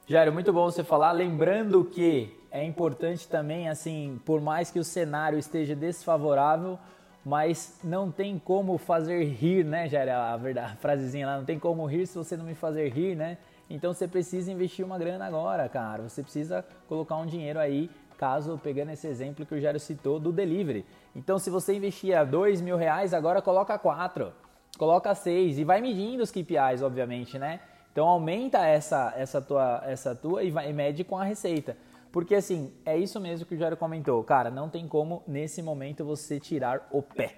Jairo, 0.08 0.32
muito 0.32 0.52
bom 0.52 0.66
você 0.66 0.84
falar. 0.84 1.10
Lembrando 1.10 1.84
que 1.84 2.32
é 2.52 2.64
importante 2.64 3.26
também, 3.26 3.68
assim, 3.68 4.20
por 4.24 4.40
mais 4.40 4.70
que 4.70 4.78
o 4.78 4.84
cenário 4.84 5.36
esteja 5.36 5.74
desfavorável, 5.74 6.78
mas 7.24 7.80
não 7.82 8.08
tem 8.12 8.38
como 8.38 8.78
fazer 8.78 9.24
rir, 9.24 9.64
né, 9.64 9.88
Jairo? 9.88 10.12
A, 10.12 10.36
verdade, 10.36 10.74
a 10.74 10.76
frasezinha 10.76 11.26
lá, 11.26 11.38
não 11.38 11.44
tem 11.44 11.58
como 11.58 11.84
rir 11.86 12.06
se 12.06 12.16
você 12.16 12.36
não 12.36 12.44
me 12.44 12.54
fazer 12.54 12.88
rir, 12.88 13.16
né? 13.16 13.36
Então 13.68 13.92
você 13.92 14.06
precisa 14.06 14.52
investir 14.52 14.86
uma 14.86 14.96
grana 14.96 15.26
agora, 15.26 15.68
cara. 15.68 16.04
Você 16.04 16.22
precisa 16.22 16.64
colocar 16.88 17.16
um 17.16 17.26
dinheiro 17.26 17.58
aí, 17.58 17.90
caso, 18.16 18.60
pegando 18.62 18.92
esse 18.92 19.08
exemplo 19.08 19.44
que 19.44 19.56
o 19.56 19.60
Jairo 19.60 19.80
citou, 19.80 20.20
do 20.20 20.30
delivery. 20.30 20.86
Então 21.16 21.36
se 21.36 21.50
você 21.50 21.74
investia 21.74 22.24
dois 22.24 22.60
mil 22.60 22.76
reais, 22.76 23.12
agora 23.12 23.42
coloca 23.42 23.76
quatro, 23.76 24.32
coloca 24.78 25.12
seis 25.16 25.58
e 25.58 25.64
vai 25.64 25.80
medindo 25.80 26.22
os 26.22 26.30
KPIs, 26.30 26.80
obviamente, 26.80 27.40
né? 27.40 27.58
Então 27.96 28.06
aumenta 28.06 28.58
essa, 28.58 29.14
essa 29.16 29.40
tua, 29.40 29.82
essa 29.86 30.14
tua 30.14 30.44
e, 30.44 30.50
vai, 30.50 30.68
e 30.68 30.72
mede 30.74 31.02
com 31.02 31.16
a 31.16 31.24
receita. 31.24 31.78
Porque 32.12 32.34
assim, 32.34 32.70
é 32.84 32.94
isso 32.94 33.18
mesmo 33.18 33.46
que 33.46 33.54
o 33.54 33.58
Jairo 33.58 33.74
comentou. 33.74 34.22
Cara, 34.22 34.50
não 34.50 34.68
tem 34.68 34.86
como 34.86 35.22
nesse 35.26 35.62
momento 35.62 36.04
você 36.04 36.38
tirar 36.38 36.86
o 36.90 37.00
pé. 37.00 37.36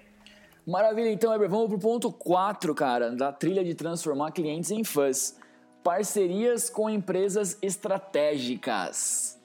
Maravilha, 0.67 1.09
então, 1.13 1.33
Eber, 1.33 1.47
vamos 1.47 1.69
pro 1.69 1.79
ponto 1.79 2.11
4, 2.11 2.75
cara, 2.75 3.09
da 3.09 3.31
trilha 3.31 3.63
de 3.63 3.73
transformar 3.73 4.33
clientes 4.33 4.69
em 4.69 4.83
fãs. 4.83 5.37
Parcerias 5.81 6.69
com 6.69 6.89
empresas 6.89 7.57
estratégicas. 7.61 9.39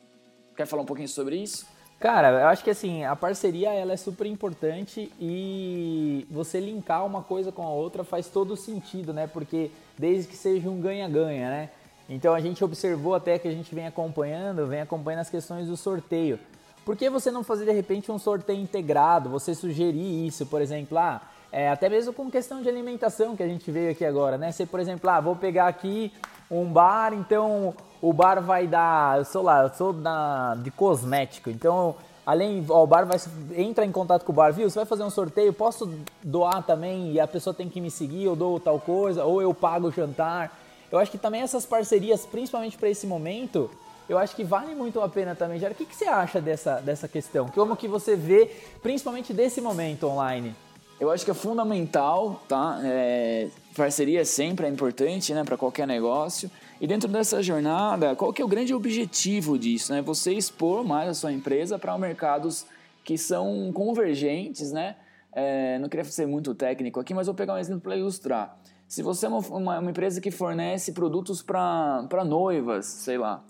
Quer 0.56 0.66
falar 0.66 0.82
um 0.82 0.86
pouquinho 0.86 1.08
sobre 1.08 1.36
isso? 1.36 1.64
Cara, 2.00 2.40
eu 2.40 2.48
acho 2.48 2.64
que 2.64 2.70
assim, 2.70 3.04
a 3.04 3.14
parceria 3.14 3.72
ela 3.72 3.92
é 3.92 3.96
super 3.96 4.26
importante 4.26 5.12
e 5.20 6.26
você 6.28 6.58
linkar 6.58 7.06
uma 7.06 7.22
coisa 7.22 7.52
com 7.52 7.62
a 7.62 7.70
outra 7.70 8.02
faz 8.02 8.26
todo 8.26 8.56
sentido, 8.56 9.12
né? 9.12 9.28
Porque 9.28 9.70
desde 9.98 10.28
que 10.28 10.36
seja 10.36 10.68
um 10.68 10.80
ganha-ganha, 10.80 11.48
né? 11.48 11.70
Então 12.08 12.34
a 12.34 12.40
gente 12.40 12.62
observou 12.62 13.14
até 13.14 13.38
que 13.38 13.48
a 13.48 13.52
gente 13.52 13.74
vem 13.74 13.86
acompanhando, 13.86 14.66
vem 14.66 14.80
acompanhando 14.80 15.20
as 15.20 15.30
questões 15.30 15.68
do 15.68 15.76
sorteio. 15.76 16.38
Por 16.84 16.96
que 16.96 17.08
você 17.08 17.30
não 17.30 17.42
fazer 17.42 17.64
de 17.64 17.72
repente 17.72 18.12
um 18.12 18.18
sorteio 18.18 18.60
integrado? 18.60 19.30
Você 19.30 19.54
sugerir 19.54 20.26
isso, 20.26 20.44
por 20.44 20.60
exemplo, 20.60 20.98
ah, 20.98 21.22
é, 21.50 21.70
até 21.70 21.88
mesmo 21.88 22.12
com 22.12 22.30
questão 22.30 22.60
de 22.60 22.68
alimentação 22.68 23.34
que 23.34 23.42
a 23.42 23.48
gente 23.48 23.70
veio 23.70 23.90
aqui 23.90 24.04
agora, 24.04 24.36
né? 24.36 24.52
Você, 24.52 24.66
por 24.66 24.80
exemplo, 24.80 25.08
ah, 25.08 25.20
vou 25.20 25.34
pegar 25.34 25.66
aqui 25.66 26.12
um 26.50 26.70
bar, 26.70 27.14
então 27.14 27.74
o 28.02 28.12
bar 28.12 28.42
vai 28.42 28.66
dar, 28.66 29.18
eu 29.18 29.24
sou 29.24 29.42
lá, 29.42 29.62
eu 29.62 29.70
sou 29.70 29.92
da, 29.92 30.56
de 30.56 30.70
cosmético, 30.70 31.48
então 31.48 31.96
além, 32.26 32.64
ó, 32.68 32.82
o 32.82 32.86
bar 32.86 33.06
vai 33.06 33.18
entra 33.56 33.84
em 33.84 33.92
contato 33.92 34.24
com 34.24 34.32
o 34.32 34.34
bar, 34.34 34.52
viu? 34.52 34.68
Você 34.68 34.78
vai 34.78 34.86
fazer 34.86 35.02
um 35.02 35.10
sorteio, 35.10 35.52
posso 35.52 35.90
doar 36.22 36.62
também 36.62 37.12
e 37.12 37.20
a 37.20 37.26
pessoa 37.26 37.52
tem 37.52 37.68
que 37.68 37.80
me 37.80 37.90
seguir, 37.90 38.24
eu 38.24 38.36
dou 38.36 38.58
tal 38.58 38.80
coisa, 38.80 39.24
ou 39.24 39.42
eu 39.42 39.52
pago 39.52 39.88
o 39.88 39.92
jantar. 39.92 40.58
Eu 40.90 40.98
acho 40.98 41.10
que 41.10 41.18
também 41.18 41.42
essas 41.42 41.66
parcerias, 41.66 42.24
principalmente 42.24 42.78
para 42.78 42.88
esse 42.88 43.06
momento, 43.06 43.70
eu 44.08 44.18
acho 44.18 44.36
que 44.36 44.44
vale 44.44 44.74
muito 44.74 45.00
a 45.00 45.08
pena 45.08 45.34
também. 45.34 45.58
Jair, 45.58 45.72
o 45.72 45.74
que, 45.74 45.86
que 45.86 45.96
você 45.96 46.04
acha 46.04 46.40
dessa, 46.40 46.80
dessa 46.80 47.08
questão? 47.08 47.48
Como 47.48 47.76
que 47.76 47.88
você 47.88 48.14
vê, 48.14 48.50
principalmente 48.82 49.32
desse 49.32 49.60
momento 49.60 50.06
online? 50.06 50.54
Eu 51.00 51.10
acho 51.10 51.24
que 51.24 51.30
é 51.30 51.34
fundamental, 51.34 52.42
tá? 52.48 52.78
É, 52.84 53.48
parceria 53.76 54.24
sempre 54.24 54.66
é 54.66 54.68
importante, 54.68 55.34
né, 55.34 55.42
para 55.42 55.56
qualquer 55.56 55.86
negócio. 55.86 56.50
E 56.80 56.86
dentro 56.86 57.08
dessa 57.08 57.42
jornada, 57.42 58.16
qual 58.16 58.32
que 58.32 58.42
é 58.42 58.44
o 58.44 58.48
grande 58.48 58.74
objetivo 58.74 59.58
disso, 59.58 59.92
né? 59.92 60.02
Você 60.02 60.32
expor 60.32 60.84
mais 60.84 61.08
a 61.08 61.14
sua 61.14 61.32
empresa 61.32 61.78
para 61.78 61.96
mercados 61.96 62.66
que 63.04 63.16
são 63.16 63.70
convergentes, 63.72 64.72
né? 64.72 64.96
É, 65.32 65.78
não 65.78 65.88
queria 65.88 66.04
ser 66.04 66.26
muito 66.26 66.54
técnico 66.54 67.00
aqui, 67.00 67.12
mas 67.12 67.26
vou 67.26 67.34
pegar 67.34 67.54
um 67.54 67.58
exemplo 67.58 67.80
para 67.80 67.96
ilustrar. 67.96 68.58
Se 68.86 69.02
você 69.02 69.26
é 69.26 69.28
uma, 69.28 69.38
uma, 69.38 69.78
uma 69.78 69.90
empresa 69.90 70.20
que 70.20 70.30
fornece 70.30 70.92
produtos 70.92 71.42
para 71.42 72.24
noivas, 72.24 72.86
sei 72.86 73.18
lá, 73.18 73.44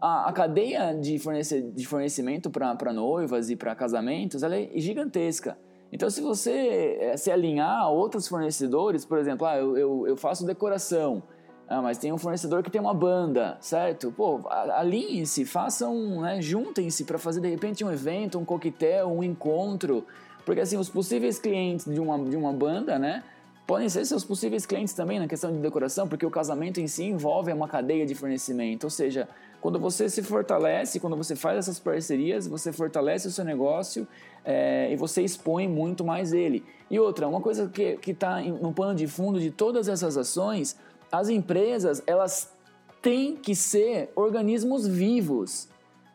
a, 0.00 0.28
a 0.28 0.32
cadeia 0.32 0.94
de, 0.94 1.18
fornece, 1.18 1.60
de 1.60 1.86
fornecimento 1.86 2.50
para 2.50 2.92
noivas 2.92 3.50
e 3.50 3.56
para 3.56 3.74
casamentos 3.74 4.42
ela 4.42 4.56
é 4.56 4.70
gigantesca. 4.76 5.58
Então, 5.90 6.10
se 6.10 6.20
você 6.20 6.98
eh, 7.00 7.16
se 7.16 7.30
alinhar 7.30 7.80
a 7.80 7.88
outros 7.88 8.28
fornecedores, 8.28 9.04
por 9.04 9.18
exemplo, 9.18 9.46
ah, 9.46 9.56
eu, 9.56 9.76
eu, 9.76 10.06
eu 10.08 10.16
faço 10.16 10.44
decoração, 10.44 11.22
ah, 11.68 11.82
mas 11.82 11.98
tem 11.98 12.12
um 12.12 12.18
fornecedor 12.18 12.62
que 12.62 12.70
tem 12.70 12.80
uma 12.80 12.94
banda, 12.94 13.58
certo? 13.60 14.10
Pô, 14.10 14.40
alinhem-se, 14.48 15.44
façam, 15.44 16.22
né, 16.22 16.40
juntem-se 16.40 17.04
para 17.04 17.18
fazer 17.18 17.40
de 17.40 17.48
repente 17.48 17.84
um 17.84 17.92
evento, 17.92 18.38
um 18.38 18.44
coquetel, 18.44 19.08
um 19.10 19.22
encontro, 19.22 20.06
porque 20.46 20.62
assim, 20.62 20.78
os 20.78 20.88
possíveis 20.88 21.38
clientes 21.38 21.84
de 21.84 22.00
uma, 22.00 22.18
de 22.18 22.36
uma 22.36 22.54
banda, 22.54 22.98
né, 22.98 23.22
podem 23.66 23.86
ser 23.86 24.02
seus 24.06 24.24
possíveis 24.24 24.64
clientes 24.64 24.94
também 24.94 25.18
na 25.18 25.28
questão 25.28 25.52
de 25.52 25.58
decoração, 25.58 26.08
porque 26.08 26.24
o 26.24 26.30
casamento 26.30 26.80
em 26.80 26.86
si 26.86 27.04
envolve 27.04 27.52
uma 27.52 27.68
cadeia 27.68 28.06
de 28.06 28.14
fornecimento. 28.14 28.84
Ou 28.84 28.90
seja, 28.90 29.28
quando 29.60 29.78
você 29.78 30.08
se 30.08 30.22
fortalece, 30.22 30.98
quando 30.98 31.16
você 31.16 31.36
faz 31.36 31.58
essas 31.58 31.78
parcerias, 31.78 32.46
você 32.46 32.72
fortalece 32.72 33.28
o 33.28 33.30
seu 33.30 33.44
negócio 33.44 34.08
é, 34.42 34.90
e 34.90 34.96
você 34.96 35.20
expõe 35.20 35.68
muito 35.68 36.02
mais 36.02 36.32
ele. 36.32 36.64
E 36.90 36.98
outra, 36.98 37.28
uma 37.28 37.42
coisa 37.42 37.68
que 37.68 37.98
está 38.10 38.40
no 38.40 38.72
pano 38.72 38.94
de 38.94 39.06
fundo 39.06 39.38
de 39.38 39.50
todas 39.50 39.86
essas 39.86 40.16
ações, 40.16 40.74
as 41.10 41.28
empresas 41.28 42.02
elas 42.06 42.52
têm 43.00 43.36
que 43.36 43.54
ser 43.54 44.10
organismos 44.14 44.86
vivos. 44.86 45.68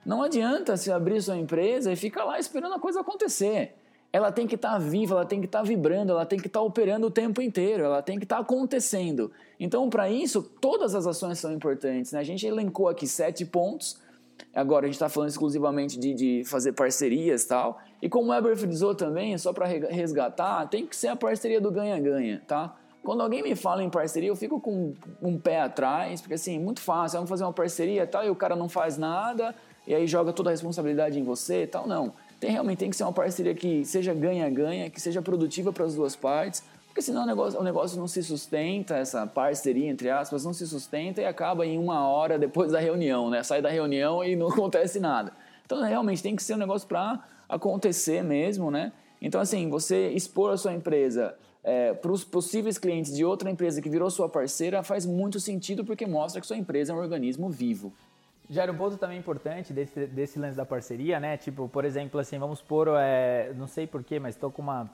Não 0.05 0.21
adianta 0.21 0.75
se 0.75 0.91
abrir 0.91 1.21
sua 1.21 1.37
empresa 1.37 1.91
e 1.91 1.95
ficar 1.95 2.25
lá 2.25 2.37
esperando 2.37 2.75
a 2.75 2.79
coisa 2.79 3.01
acontecer 3.01 3.75
ela 4.13 4.31
tem 4.31 4.45
que 4.45 4.53
estar 4.53 4.73
tá 4.73 4.77
viva, 4.77 5.15
ela 5.15 5.25
tem 5.25 5.39
que 5.39 5.47
estar 5.47 5.59
tá 5.59 5.65
vibrando, 5.65 6.11
ela 6.11 6.23
tem 6.23 6.39
que 6.39 6.45
estar 6.45 6.59
tá 6.59 6.63
operando 6.63 7.07
o 7.07 7.11
tempo 7.11 7.41
inteiro, 7.41 7.83
ela 7.83 7.99
tem 7.99 8.19
que 8.19 8.25
estar 8.25 8.35
tá 8.35 8.41
acontecendo. 8.43 9.31
Então, 9.59 9.89
para 9.89 10.07
isso, 10.07 10.43
todas 10.61 10.93
as 10.93 11.07
ações 11.07 11.39
são 11.39 11.51
importantes. 11.51 12.11
Né? 12.11 12.19
A 12.19 12.23
gente 12.23 12.45
elencou 12.45 12.87
aqui 12.87 13.07
sete 13.07 13.43
pontos. 13.43 13.99
Agora 14.53 14.85
a 14.85 14.87
gente 14.87 14.95
está 14.95 15.09
falando 15.09 15.29
exclusivamente 15.29 15.97
de, 15.97 16.13
de 16.13 16.43
fazer 16.45 16.73
parcerias 16.73 17.45
tal. 17.45 17.81
E 17.99 18.07
como 18.07 18.27
o 18.27 18.31
Weber 18.31 18.55
frisou 18.55 18.93
também, 18.93 19.35
só 19.39 19.51
para 19.51 19.65
resgatar, 19.65 20.67
tem 20.67 20.85
que 20.85 20.95
ser 20.95 21.07
a 21.07 21.15
parceria 21.15 21.59
do 21.59 21.71
ganha-ganha, 21.71 22.39
tá? 22.47 22.75
Quando 23.03 23.21
alguém 23.21 23.43
me 23.43 23.53
fala 23.53 23.83
em 23.83 23.89
parceria, 23.89 24.29
eu 24.29 24.35
fico 24.35 24.61
com 24.61 24.93
um 25.21 25.37
pé 25.37 25.59
atrás, 25.59 26.21
porque 26.21 26.35
assim, 26.35 26.57
muito 26.57 26.79
fácil, 26.79 27.17
vamos 27.17 27.29
fazer 27.29 27.43
uma 27.43 27.51
parceria 27.51 28.07
tal, 28.07 28.25
e 28.25 28.29
o 28.29 28.35
cara 28.35 28.55
não 28.55 28.69
faz 28.69 28.97
nada, 28.97 29.53
e 29.85 29.93
aí 29.93 30.07
joga 30.07 30.31
toda 30.31 30.49
a 30.49 30.51
responsabilidade 30.51 31.19
em 31.19 31.23
você 31.23 31.63
e 31.63 31.67
tal. 31.67 31.85
Não. 31.85 32.13
Tem, 32.39 32.51
realmente 32.51 32.79
tem 32.79 32.89
que 32.89 32.95
ser 32.95 33.03
uma 33.03 33.11
parceria 33.11 33.53
que 33.53 33.83
seja 33.83 34.13
ganha-ganha, 34.13 34.89
que 34.89 35.01
seja 35.01 35.21
produtiva 35.21 35.73
para 35.73 35.83
as 35.83 35.95
duas 35.95 36.15
partes, 36.15 36.63
porque 36.87 37.01
senão 37.01 37.23
o 37.23 37.25
negócio, 37.25 37.59
o 37.59 37.63
negócio 37.63 37.99
não 37.99 38.07
se 38.07 38.23
sustenta, 38.23 38.95
essa 38.95 39.27
parceria, 39.27 39.89
entre 39.89 40.09
aspas, 40.09 40.45
não 40.45 40.53
se 40.53 40.65
sustenta 40.65 41.21
e 41.21 41.25
acaba 41.25 41.65
em 41.65 41.77
uma 41.77 42.07
hora 42.07 42.37
depois 42.37 42.71
da 42.71 42.79
reunião, 42.79 43.29
né? 43.29 43.43
Sai 43.43 43.61
da 43.61 43.69
reunião 43.69 44.23
e 44.23 44.35
não 44.35 44.47
acontece 44.53 44.99
nada. 44.99 45.33
Então, 45.65 45.81
realmente 45.81 46.21
tem 46.21 46.35
que 46.35 46.43
ser 46.43 46.53
um 46.53 46.57
negócio 46.57 46.87
para 46.87 47.19
acontecer 47.49 48.23
mesmo, 48.23 48.69
né? 48.69 48.93
Então, 49.21 49.41
assim, 49.41 49.69
você 49.69 50.09
expor 50.09 50.53
a 50.53 50.57
sua 50.57 50.71
empresa 50.71 51.33
é, 51.63 51.93
para 51.93 52.11
os 52.11 52.23
possíveis 52.23 52.77
clientes 52.77 53.15
de 53.15 53.23
outra 53.23 53.49
empresa 53.49 53.81
que 53.81 53.89
virou 53.89 54.09
sua 54.09 54.27
parceira 54.27 54.83
faz 54.83 55.05
muito 55.05 55.39
sentido 55.39 55.85
porque 55.85 56.05
mostra 56.05 56.41
que 56.41 56.47
sua 56.47 56.57
empresa 56.57 56.91
é 56.91 56.95
um 56.95 56.99
organismo 56.99 57.49
vivo. 57.49 57.93
Era 58.53 58.71
um 58.71 58.77
ponto 58.77 58.97
também 58.97 59.17
importante 59.17 59.71
desse, 59.71 60.05
desse 60.07 60.37
lance 60.37 60.57
da 60.57 60.65
parceria, 60.65 61.19
né? 61.19 61.37
Tipo, 61.37 61.69
por 61.69 61.85
exemplo, 61.85 62.19
assim, 62.19 62.37
vamos 62.37 62.59
supor, 62.59 62.89
é, 62.99 63.53
não 63.55 63.67
sei 63.67 63.87
porquê, 63.87 64.19
mas 64.19 64.35
estou 64.35 64.51
com 64.51 64.61
uma, 64.61 64.89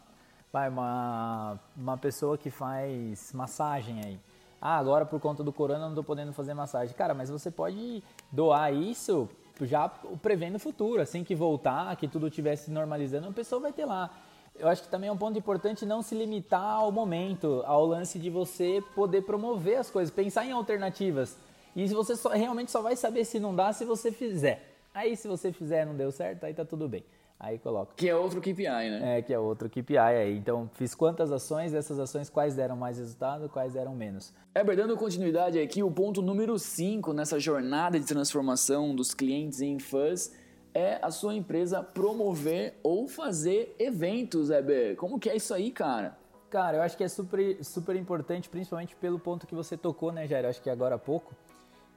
vai, 0.54 0.70
uma, 0.70 1.60
uma 1.76 1.98
pessoa 1.98 2.38
que 2.38 2.52
faz 2.52 3.34
massagem 3.34 4.02
aí. 4.06 4.20
Ah, 4.62 4.78
agora 4.78 5.06
por 5.06 5.20
conta 5.20 5.44
do 5.44 5.52
corona 5.52 5.80
não 5.80 5.90
estou 5.90 6.04
podendo 6.04 6.32
fazer 6.32 6.54
massagem. 6.54 6.94
Cara, 6.96 7.14
mas 7.14 7.30
você 7.30 7.50
pode 7.50 8.04
doar 8.32 8.74
isso 8.74 9.28
já 9.62 9.90
prevendo 10.22 10.56
o 10.56 10.60
futuro. 10.60 11.02
Assim 11.02 11.24
que 11.24 11.34
voltar, 11.34 11.96
que 11.96 12.08
tudo 12.08 12.28
estivesse 12.28 12.70
normalizando, 12.70 13.28
a 13.28 13.32
pessoa 13.32 13.62
vai 13.62 13.74
ter 13.74 13.86
lá. 13.86 14.12
Eu 14.60 14.68
acho 14.68 14.84
que 14.84 14.90
também 14.90 15.10
é 15.10 15.12
um 15.12 15.18
ponto 15.18 15.40
importante 15.40 15.86
não 15.86 16.02
se 16.02 16.14
limitar 16.14 16.62
ao 16.62 16.92
momento, 16.92 17.64
ao 17.66 17.86
lance 17.86 18.20
de 18.20 18.30
você 18.30 18.84
poder 18.94 19.22
promover 19.22 19.78
as 19.78 19.90
coisas, 19.90 20.14
pensar 20.14 20.46
em 20.46 20.52
alternativas. 20.52 21.38
E 21.76 21.88
você 21.88 22.16
só, 22.16 22.30
realmente 22.30 22.72
só 22.72 22.82
vai 22.82 22.96
saber 22.96 23.24
se 23.24 23.40
não 23.40 23.56
dá 23.56 23.72
se 23.72 23.86
você 23.86 24.12
fizer. 24.12 24.76
Aí 24.94 25.16
se 25.16 25.28
você 25.28 25.52
fizer 25.52 25.86
não 25.86 25.96
deu 25.96 26.12
certo, 26.12 26.44
aí 26.44 26.54
tá 26.54 26.66
tudo 26.66 26.90
bem. 26.90 27.06
Aí 27.40 27.58
coloca. 27.58 27.94
Que 27.96 28.10
é 28.10 28.16
outro 28.16 28.42
KPI, 28.42 28.64
né? 28.64 29.18
É, 29.18 29.22
que 29.22 29.34
é 29.34 29.40
outro 29.40 29.70
KPI 29.70 29.98
aí. 29.98 30.38
Então, 30.38 30.70
fiz 30.74 30.94
quantas 30.94 31.32
ações, 31.32 31.72
dessas 31.72 31.98
ações 31.98 32.30
quais 32.30 32.54
deram 32.54 32.76
mais 32.76 32.98
resultado, 32.98 33.48
quais 33.48 33.74
deram 33.74 33.96
menos. 33.96 34.34
É, 34.54 34.62
dando 34.62 34.98
continuidade 34.98 35.58
aqui, 35.58 35.82
o 35.82 35.90
ponto 35.90 36.22
número 36.22 36.60
5 36.60 37.14
nessa 37.14 37.40
jornada 37.40 37.98
de 37.98 38.06
transformação 38.06 38.94
dos 38.94 39.14
clientes 39.14 39.62
em 39.62 39.80
fãs 39.80 40.34
é 40.74 41.00
a 41.02 41.12
sua 41.12 41.34
empresa 41.34 41.82
promover 41.82 42.76
ou 42.84 43.08
fazer 43.08 43.76
eventos, 43.80 44.50
Heber. 44.50 44.96
Como 44.96 45.20
que 45.20 45.30
é 45.30 45.36
isso 45.36 45.54
aí, 45.54 45.72
cara? 45.72 46.18
Cara, 46.50 46.78
eu 46.78 46.82
acho 46.82 46.98
que 46.98 47.04
é 47.04 47.08
super, 47.08 47.64
super 47.64 47.96
importante, 47.96 48.50
principalmente 48.50 48.96
pelo 48.96 49.20
ponto 49.20 49.46
que 49.46 49.54
você 49.54 49.78
tocou, 49.78 50.12
né, 50.12 50.28
Jair? 50.28 50.46
Eu 50.46 50.50
acho 50.50 50.62
que 50.62 50.70
agora 50.70 50.96
há 50.96 51.00
pouco 51.00 51.36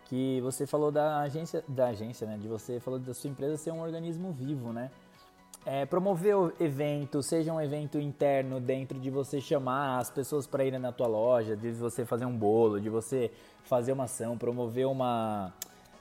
que 0.04 0.40
você 0.42 0.66
falou 0.66 0.92
da 0.92 1.20
agência, 1.20 1.64
da 1.66 1.88
agência, 1.88 2.26
né? 2.26 2.36
De 2.36 2.46
você 2.46 2.78
falou 2.78 2.98
da 2.98 3.14
sua 3.14 3.30
empresa 3.30 3.56
ser 3.56 3.70
um 3.70 3.80
organismo 3.80 4.30
vivo, 4.30 4.72
né? 4.72 4.90
É, 5.64 5.86
promover 5.86 6.36
o 6.36 6.52
evento, 6.60 7.22
seja 7.22 7.52
um 7.52 7.60
evento 7.60 7.98
interno 7.98 8.60
dentro 8.60 8.98
de 8.98 9.08
você 9.08 9.40
chamar 9.40 10.00
as 10.00 10.10
pessoas 10.10 10.46
para 10.46 10.64
irem 10.64 10.80
na 10.80 10.92
tua 10.92 11.06
loja, 11.06 11.56
de 11.56 11.70
você 11.70 12.04
fazer 12.04 12.26
um 12.26 12.36
bolo, 12.36 12.80
de 12.80 12.90
você 12.90 13.30
fazer 13.62 13.92
uma 13.92 14.04
ação, 14.04 14.36
promover 14.36 14.86
uma, 14.86 15.52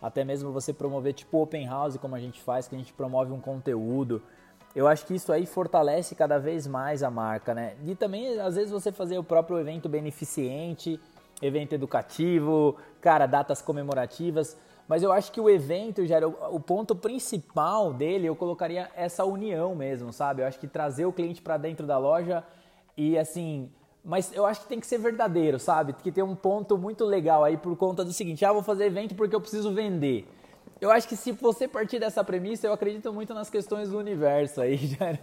até 0.02 0.24
mesmo 0.24 0.52
você 0.52 0.74
promover 0.74 1.14
tipo 1.14 1.42
open 1.42 1.68
house 1.68 1.98
como 1.98 2.16
a 2.16 2.20
gente 2.20 2.42
faz, 2.42 2.68
que 2.68 2.76
a 2.76 2.78
gente 2.78 2.94
promove 2.94 3.32
um 3.32 3.40
conteúdo. 3.40 4.22
Eu 4.76 4.88
acho 4.88 5.06
que 5.06 5.16
isso 5.16 5.32
aí 5.32 5.46
fortalece 5.46 6.16
cada 6.16 6.40
vez 6.40 6.66
mais 6.66 7.04
a 7.04 7.12
marca, 7.12 7.54
né? 7.54 7.76
E 7.86 7.94
também 7.94 8.40
às 8.40 8.56
vezes 8.56 8.72
você 8.72 8.92
fazer 8.92 9.18
o 9.18 9.24
próprio 9.24 9.60
evento 9.60 9.90
beneficente 9.90 11.00
evento 11.42 11.74
educativo, 11.74 12.78
cara, 13.02 13.26
datas 13.26 13.62
comemorativas. 13.62 14.58
Mas 14.88 15.04
eu 15.04 15.12
acho 15.12 15.32
que 15.32 15.40
o 15.40 15.50
evento, 15.50 16.06
já 16.06 16.20
o 16.26 16.60
ponto 16.60 16.96
principal 16.96 17.94
dele, 17.94 18.28
eu 18.28 18.36
colocaria 18.36 18.90
essa 18.96 19.24
união 19.24 19.74
mesmo, 19.74 20.12
sabe? 20.12 20.42
Eu 20.42 20.48
acho 20.48 20.60
que 20.60 20.68
trazer 20.68 21.06
o 21.06 21.14
cliente 21.14 21.42
para 21.42 21.58
dentro 21.58 21.88
da 21.88 21.98
loja 21.98 22.44
e 22.98 23.18
assim, 23.18 23.72
mas 24.04 24.32
eu 24.34 24.46
acho 24.46 24.62
que 24.62 24.68
tem 24.68 24.80
que 24.80 24.88
ser 24.88 24.98
verdadeiro, 24.98 25.60
sabe? 25.60 25.94
Que 25.94 26.12
tem 26.12 26.24
um 26.24 26.36
ponto 26.36 26.78
muito 26.78 27.06
legal 27.06 27.44
aí 27.44 27.56
por 27.56 27.76
conta 27.76 28.04
do 28.04 28.12
seguinte: 28.12 28.44
ah, 28.44 28.52
vou 28.52 28.64
fazer 28.64 28.86
evento 28.86 29.16
porque 29.16 29.36
eu 29.36 29.42
preciso 29.42 29.74
vender. 29.74 30.28
Eu 30.80 30.90
acho 30.90 31.08
que 31.08 31.16
se 31.16 31.32
você 31.32 31.68
partir 31.68 32.00
dessa 32.00 32.24
premissa, 32.24 32.66
eu 32.66 32.74
acredito 32.74 33.14
muito 33.14 33.36
nas 33.36 33.52
questões 33.52 33.90
do 33.90 34.00
universo 34.00 34.62
aí, 34.62 34.78
já. 34.98 35.16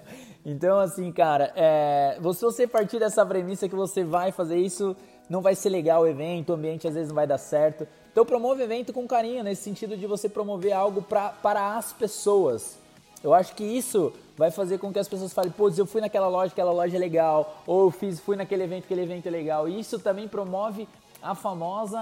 Então, 0.47 0.79
assim, 0.79 1.11
cara, 1.11 1.53
é, 1.57 2.17
se 2.33 2.45
você 2.45 2.65
partir 2.65 3.01
dessa 3.01 3.27
premissa 3.27 3.69
que 3.69 3.75
você 3.75 4.05
vai 4.05 4.31
fazer 4.31 4.57
isso, 4.57 4.97
não 5.29 5.43
vai 5.43 5.57
ser 5.57 5.71
legal 5.71 6.03
o 6.03 6.07
evento, 6.07 6.51
o 6.51 6.55
ambiente 6.55 6.87
às 6.87 6.95
vezes 6.95 7.09
não 7.09 7.17
vai 7.17 7.27
dar 7.27 7.39
certo. 7.39 7.89
Então, 8.13 8.25
promove 8.25 8.63
evento 8.63 8.93
com 8.93 9.05
carinho, 9.09 9.43
nesse 9.43 9.63
sentido 9.63 9.97
de 9.97 10.07
você 10.07 10.29
promover 10.29 10.73
algo 10.73 11.03
pra, 11.03 11.31
para 11.31 11.77
as 11.77 11.93
pessoas. 11.93 12.79
Eu 13.23 13.35
acho 13.35 13.55
que 13.55 13.65
isso 13.65 14.13
vai 14.37 14.51
fazer 14.51 14.79
com 14.79 14.93
que 14.93 14.99
as 14.99 15.09
pessoas 15.09 15.33
falem, 15.33 15.51
pô, 15.51 15.69
eu 15.71 15.87
fui 15.87 16.01
naquela 16.01 16.29
loja, 16.29 16.53
aquela 16.53 16.71
loja 16.71 16.97
é 16.97 17.01
legal, 17.01 17.63
ou 17.67 17.87
eu 17.87 17.91
fiz, 17.91 18.21
fui 18.21 18.37
naquele 18.37 18.63
evento, 18.63 18.85
aquele 18.85 19.03
evento 19.03 19.27
é 19.27 19.31
legal. 19.31 19.69
E 19.69 19.81
isso 19.81 19.99
também 19.99 20.29
promove 20.29 20.89
a 21.21 21.35
famosa 21.35 21.99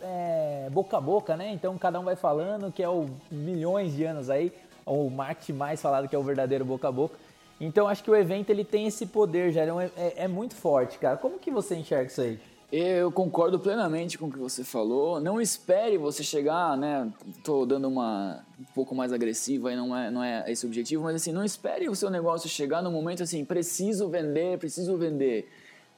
é, 0.00 0.68
boca 0.70 0.96
a 0.96 1.00
boca, 1.00 1.36
né? 1.36 1.52
Então 1.52 1.76
cada 1.76 2.00
um 2.00 2.04
vai 2.04 2.16
falando, 2.16 2.72
que 2.72 2.82
é 2.82 2.88
o 2.88 3.10
milhões 3.30 3.94
de 3.94 4.04
anos 4.04 4.30
aí, 4.30 4.52
o 4.86 5.10
marketing 5.10 5.52
mais 5.52 5.82
falado 5.82 6.08
que 6.08 6.16
é 6.16 6.18
o 6.18 6.22
verdadeiro 6.22 6.64
boca 6.64 6.88
a 6.88 6.92
boca. 6.92 7.18
Então 7.60 7.88
acho 7.88 8.02
que 8.02 8.10
o 8.10 8.16
evento 8.16 8.50
ele 8.50 8.64
tem 8.64 8.86
esse 8.86 9.06
poder, 9.06 9.52
já 9.52 9.62
é, 9.62 9.90
é, 9.96 10.14
é 10.24 10.28
muito 10.28 10.54
forte, 10.54 10.98
cara. 10.98 11.16
Como 11.16 11.38
que 11.38 11.50
você 11.50 11.74
enxerga 11.74 12.06
isso 12.10 12.20
aí? 12.20 12.40
Eu 12.72 13.12
concordo 13.12 13.60
plenamente 13.60 14.18
com 14.18 14.26
o 14.26 14.32
que 14.32 14.38
você 14.38 14.64
falou. 14.64 15.20
Não 15.20 15.40
espere 15.40 15.96
você 15.96 16.24
chegar, 16.24 16.76
né? 16.76 17.08
Tô 17.44 17.64
dando 17.64 17.86
uma 17.86 18.44
um 18.58 18.64
pouco 18.74 18.94
mais 18.94 19.12
agressiva 19.12 19.72
e 19.72 19.76
não 19.76 19.96
é, 19.96 20.10
não 20.10 20.22
é 20.22 20.50
esse 20.50 20.66
o 20.66 20.68
objetivo, 20.68 21.04
mas 21.04 21.14
assim, 21.14 21.30
não 21.30 21.44
espere 21.44 21.88
o 21.88 21.94
seu 21.94 22.10
negócio 22.10 22.48
chegar 22.48 22.82
no 22.82 22.90
momento 22.90 23.22
assim, 23.22 23.44
preciso 23.44 24.08
vender, 24.08 24.58
preciso 24.58 24.96
vender. 24.96 25.48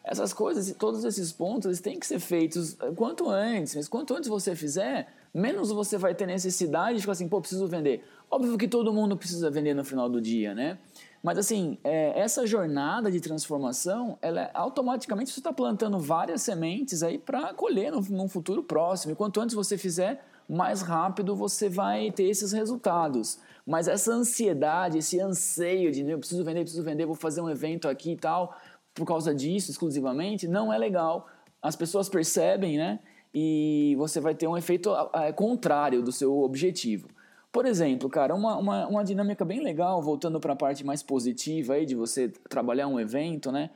Essas 0.04 0.32
coisas, 0.32 0.74
todos 0.78 1.04
esses 1.04 1.32
pontos, 1.32 1.66
eles 1.66 1.80
têm 1.80 1.98
que 1.98 2.06
ser 2.06 2.18
feitos 2.18 2.76
quanto 2.96 3.30
antes. 3.30 3.74
Mas 3.74 3.88
quanto 3.88 4.14
antes 4.14 4.28
você 4.28 4.54
fizer, 4.54 5.08
menos 5.32 5.70
você 5.70 5.96
vai 5.96 6.14
ter 6.14 6.26
necessidade 6.26 6.96
de 6.96 7.00
ficar 7.00 7.12
assim, 7.12 7.28
pô, 7.28 7.40
preciso 7.40 7.66
vender. 7.66 8.04
Óbvio 8.30 8.58
que 8.58 8.68
todo 8.68 8.92
mundo 8.92 9.16
precisa 9.16 9.50
vender 9.50 9.74
no 9.74 9.84
final 9.84 10.08
do 10.08 10.20
dia, 10.20 10.54
né? 10.54 10.78
Mas 11.22 11.38
assim, 11.38 11.78
é, 11.82 12.18
essa 12.18 12.46
jornada 12.46 13.10
de 13.10 13.20
transformação, 13.20 14.18
ela 14.22 14.42
é, 14.42 14.50
automaticamente 14.54 15.30
você 15.30 15.40
está 15.40 15.52
plantando 15.52 15.98
várias 15.98 16.42
sementes 16.42 17.02
aí 17.02 17.18
para 17.18 17.52
colher 17.54 17.90
no, 17.90 18.00
num 18.00 18.28
futuro 18.28 18.62
próximo. 18.62 19.12
E 19.12 19.16
quanto 19.16 19.40
antes 19.40 19.54
você 19.54 19.76
fizer, 19.76 20.24
mais 20.48 20.82
rápido 20.82 21.34
você 21.34 21.68
vai 21.68 22.10
ter 22.12 22.24
esses 22.24 22.52
resultados. 22.52 23.38
Mas 23.66 23.88
essa 23.88 24.12
ansiedade, 24.12 24.98
esse 24.98 25.20
anseio 25.20 25.90
de 25.90 26.08
eu 26.08 26.18
preciso 26.18 26.44
vender, 26.44 26.60
preciso 26.60 26.84
vender, 26.84 27.06
vou 27.06 27.14
fazer 27.14 27.40
um 27.40 27.50
evento 27.50 27.88
aqui 27.88 28.12
e 28.12 28.16
tal, 28.16 28.56
por 28.94 29.06
causa 29.06 29.34
disso 29.34 29.70
exclusivamente, 29.70 30.46
não 30.46 30.72
é 30.72 30.78
legal. 30.78 31.28
As 31.60 31.74
pessoas 31.74 32.08
percebem, 32.08 32.78
né? 32.78 33.00
e 33.34 33.94
você 33.96 34.20
vai 34.20 34.34
ter 34.34 34.46
um 34.46 34.56
efeito 34.56 34.90
é, 35.14 35.32
contrário 35.32 36.02
do 36.02 36.12
seu 36.12 36.38
objetivo. 36.40 37.08
Por 37.58 37.66
exemplo, 37.66 38.08
cara, 38.08 38.36
uma, 38.36 38.56
uma, 38.56 38.86
uma 38.86 39.04
dinâmica 39.04 39.44
bem 39.44 39.60
legal, 39.60 40.00
voltando 40.00 40.38
para 40.38 40.52
a 40.52 40.56
parte 40.56 40.86
mais 40.86 41.02
positiva 41.02 41.74
aí 41.74 41.84
de 41.84 41.96
você 41.96 42.28
trabalhar 42.48 42.86
um 42.86 43.00
evento, 43.00 43.50
né? 43.50 43.70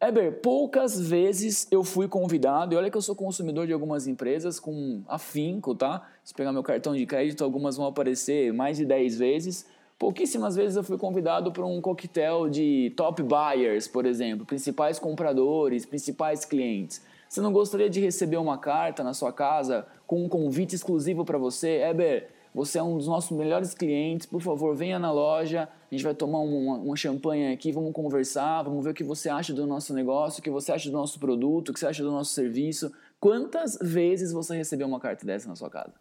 Eber, 0.00 0.40
poucas 0.40 1.00
vezes 1.00 1.68
eu 1.70 1.84
fui 1.84 2.08
convidado, 2.08 2.74
e 2.74 2.76
olha 2.76 2.90
que 2.90 2.96
eu 2.96 3.00
sou 3.00 3.14
consumidor 3.14 3.64
de 3.64 3.72
algumas 3.72 4.08
empresas 4.08 4.58
com 4.58 5.04
afinco, 5.06 5.72
tá? 5.72 6.04
Se 6.24 6.34
pegar 6.34 6.52
meu 6.52 6.64
cartão 6.64 6.96
de 6.96 7.06
crédito, 7.06 7.44
algumas 7.44 7.76
vão 7.76 7.86
aparecer 7.86 8.52
mais 8.52 8.76
de 8.76 8.84
10 8.84 9.16
vezes. 9.16 9.68
Pouquíssimas 9.96 10.56
vezes 10.56 10.74
eu 10.76 10.82
fui 10.82 10.98
convidado 10.98 11.52
para 11.52 11.64
um 11.64 11.80
coquetel 11.80 12.48
de 12.48 12.92
top 12.96 13.22
buyers, 13.22 13.86
por 13.86 14.04
exemplo, 14.04 14.44
principais 14.44 14.98
compradores, 14.98 15.86
principais 15.86 16.44
clientes. 16.44 17.00
Você 17.28 17.40
não 17.40 17.52
gostaria 17.52 17.88
de 17.88 18.00
receber 18.00 18.38
uma 18.38 18.58
carta 18.58 19.04
na 19.04 19.14
sua 19.14 19.32
casa 19.32 19.86
com 20.08 20.24
um 20.24 20.28
convite 20.28 20.74
exclusivo 20.74 21.24
para 21.24 21.38
você? 21.38 21.82
Eber, 21.82 22.36
você 22.54 22.78
é 22.78 22.82
um 22.82 22.96
dos 22.96 23.06
nossos 23.06 23.36
melhores 23.36 23.74
clientes, 23.74 24.26
por 24.26 24.40
favor, 24.40 24.74
venha 24.74 24.98
na 24.98 25.12
loja, 25.12 25.68
a 25.90 25.94
gente 25.94 26.04
vai 26.04 26.14
tomar 26.14 26.40
uma, 26.40 26.76
uma 26.76 26.96
champanhe 26.96 27.52
aqui, 27.52 27.72
vamos 27.72 27.92
conversar, 27.92 28.62
vamos 28.62 28.84
ver 28.84 28.90
o 28.90 28.94
que 28.94 29.04
você 29.04 29.28
acha 29.28 29.52
do 29.52 29.66
nosso 29.66 29.94
negócio, 29.94 30.40
o 30.40 30.42
que 30.42 30.50
você 30.50 30.72
acha 30.72 30.90
do 30.90 30.96
nosso 30.96 31.18
produto, 31.18 31.70
o 31.70 31.72
que 31.72 31.80
você 31.80 31.86
acha 31.86 32.02
do 32.02 32.10
nosso 32.10 32.32
serviço. 32.32 32.92
Quantas 33.20 33.78
vezes 33.80 34.32
você 34.32 34.56
recebeu 34.56 34.86
uma 34.86 35.00
carta 35.00 35.24
dessa 35.24 35.48
na 35.48 35.56
sua 35.56 35.70
casa? 35.70 35.94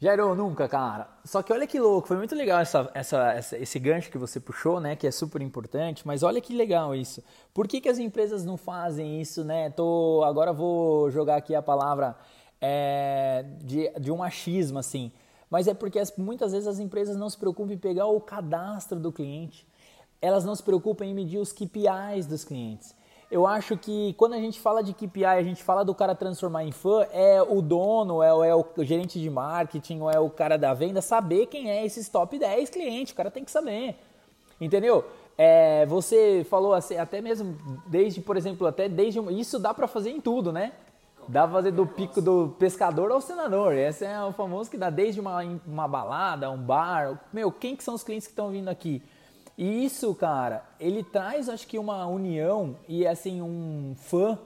Jairo, 0.00 0.32
nunca, 0.36 0.68
cara. 0.68 1.08
Só 1.24 1.42
que 1.42 1.52
olha 1.52 1.66
que 1.66 1.78
louco, 1.78 2.06
foi 2.06 2.16
muito 2.16 2.34
legal 2.34 2.60
essa, 2.60 2.88
essa, 2.94 3.32
essa, 3.32 3.58
esse 3.58 3.78
gancho 3.80 4.10
que 4.10 4.16
você 4.16 4.38
puxou, 4.38 4.78
né? 4.78 4.94
Que 4.94 5.08
é 5.08 5.10
super 5.10 5.42
importante, 5.42 6.06
mas 6.06 6.22
olha 6.22 6.40
que 6.40 6.54
legal 6.54 6.94
isso. 6.94 7.22
Por 7.52 7.66
que, 7.66 7.80
que 7.80 7.88
as 7.88 7.98
empresas 7.98 8.44
não 8.44 8.56
fazem 8.56 9.20
isso, 9.20 9.44
né? 9.44 9.70
Tô, 9.70 10.22
agora 10.24 10.52
vou 10.52 11.10
jogar 11.10 11.36
aqui 11.36 11.52
a 11.52 11.60
palavra 11.60 12.16
é, 12.60 13.44
de, 13.64 13.90
de 13.98 14.12
um 14.12 14.22
achismo, 14.22 14.78
assim 14.78 15.10
mas 15.50 15.66
é 15.66 15.74
porque 15.74 15.98
as, 15.98 16.14
muitas 16.16 16.52
vezes 16.52 16.66
as 16.66 16.78
empresas 16.78 17.16
não 17.16 17.28
se 17.28 17.36
preocupam 17.36 17.72
em 17.72 17.78
pegar 17.78 18.06
o 18.06 18.20
cadastro 18.20 18.98
do 18.98 19.12
cliente, 19.12 19.66
elas 20.20 20.44
não 20.44 20.54
se 20.54 20.62
preocupam 20.62 21.04
em 21.04 21.14
medir 21.14 21.38
os 21.38 21.52
KPIs 21.52 22.26
dos 22.26 22.44
clientes. 22.44 22.96
Eu 23.30 23.46
acho 23.46 23.76
que 23.76 24.14
quando 24.14 24.32
a 24.32 24.38
gente 24.38 24.58
fala 24.58 24.82
de 24.82 24.94
KPI, 24.94 25.24
a 25.24 25.42
gente 25.42 25.62
fala 25.62 25.84
do 25.84 25.94
cara 25.94 26.14
transformar 26.14 26.64
em 26.64 26.72
fã, 26.72 27.06
é 27.12 27.42
o 27.42 27.60
dono, 27.60 28.22
é 28.22 28.32
o, 28.32 28.42
é 28.42 28.54
o 28.54 28.64
gerente 28.78 29.20
de 29.20 29.28
marketing, 29.28 30.00
ou 30.00 30.10
é 30.10 30.18
o 30.18 30.30
cara 30.30 30.56
da 30.56 30.72
venda 30.72 31.02
saber 31.02 31.46
quem 31.46 31.70
é 31.70 31.84
esses 31.84 32.08
top 32.08 32.38
10 32.38 32.70
clientes, 32.70 33.12
o 33.12 33.16
cara 33.16 33.30
tem 33.30 33.44
que 33.44 33.50
saber. 33.50 33.96
Entendeu? 34.58 35.04
É, 35.36 35.84
você 35.86 36.44
falou 36.48 36.72
assim, 36.72 36.96
até 36.96 37.20
mesmo 37.20 37.56
desde, 37.86 38.20
por 38.20 38.36
exemplo, 38.36 38.66
até 38.66 38.88
desde 38.88 39.20
isso 39.32 39.58
dá 39.58 39.74
para 39.74 39.86
fazer 39.86 40.10
em 40.10 40.20
tudo, 40.20 40.50
né? 40.50 40.72
Dá 41.28 41.42
pra 41.42 41.52
fazer 41.52 41.72
do 41.72 41.86
pico 41.86 42.22
do 42.22 42.54
pescador 42.58 43.12
ao 43.12 43.20
senador. 43.20 43.74
Esse 43.74 44.06
é 44.06 44.18
o 44.22 44.32
famoso 44.32 44.70
que 44.70 44.78
dá 44.78 44.88
desde 44.88 45.20
uma, 45.20 45.42
uma 45.66 45.86
balada, 45.86 46.50
um 46.50 46.56
bar. 46.56 47.20
Meu, 47.32 47.52
quem 47.52 47.76
que 47.76 47.84
são 47.84 47.94
os 47.94 48.02
clientes 48.02 48.26
que 48.26 48.32
estão 48.32 48.48
vindo 48.50 48.68
aqui? 48.68 49.02
E 49.56 49.84
isso, 49.84 50.14
cara, 50.14 50.64
ele 50.80 51.02
traz, 51.02 51.48
acho 51.48 51.66
que, 51.66 51.78
uma 51.78 52.06
união 52.06 52.76
e, 52.88 53.06
assim, 53.06 53.42
um 53.42 53.94
fã. 53.96 54.38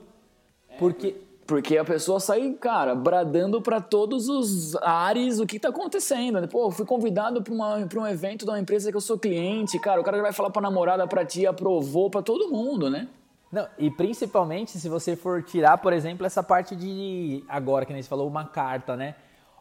Porque... 0.77 1.15
Porque 1.45 1.77
a 1.77 1.83
pessoa 1.83 2.21
sai, 2.21 2.53
cara, 2.53 2.95
bradando 2.95 3.61
para 3.61 3.81
todos 3.81 4.29
os 4.29 4.77
ares 4.77 5.39
o 5.39 5.45
que 5.45 5.59
tá 5.59 5.69
acontecendo. 5.69 6.39
Né? 6.39 6.47
Pô, 6.47 6.71
fui 6.71 6.85
convidado 6.85 7.43
para 7.43 7.99
um 7.99 8.07
evento 8.07 8.45
de 8.45 8.51
uma 8.51 8.59
empresa 8.59 8.89
que 8.89 8.95
eu 8.95 9.01
sou 9.01 9.19
cliente, 9.19 9.77
cara. 9.77 9.99
O 9.99 10.05
cara 10.05 10.21
vai 10.21 10.31
falar 10.31 10.51
pra 10.51 10.61
namorada, 10.61 11.05
pra 11.05 11.25
tia, 11.25 11.49
aprovou 11.49 12.09
para 12.09 12.21
todo 12.21 12.49
mundo, 12.49 12.89
né? 12.89 13.09
Não, 13.53 13.67
e 13.77 13.91
principalmente 13.91 14.79
se 14.79 14.89
você 14.89 15.15
for 15.15 15.43
tirar, 15.43 15.77
por 15.77 15.93
exemplo, 15.93 16.25
essa 16.25 16.41
parte 16.41 16.75
de 16.75 17.45
agora 17.47 17.85
que 17.85 17.93
a 17.93 17.95
gente 17.95 18.07
falou 18.07 18.27
uma 18.27 18.45
carta, 18.45 18.97
né? 18.97 19.13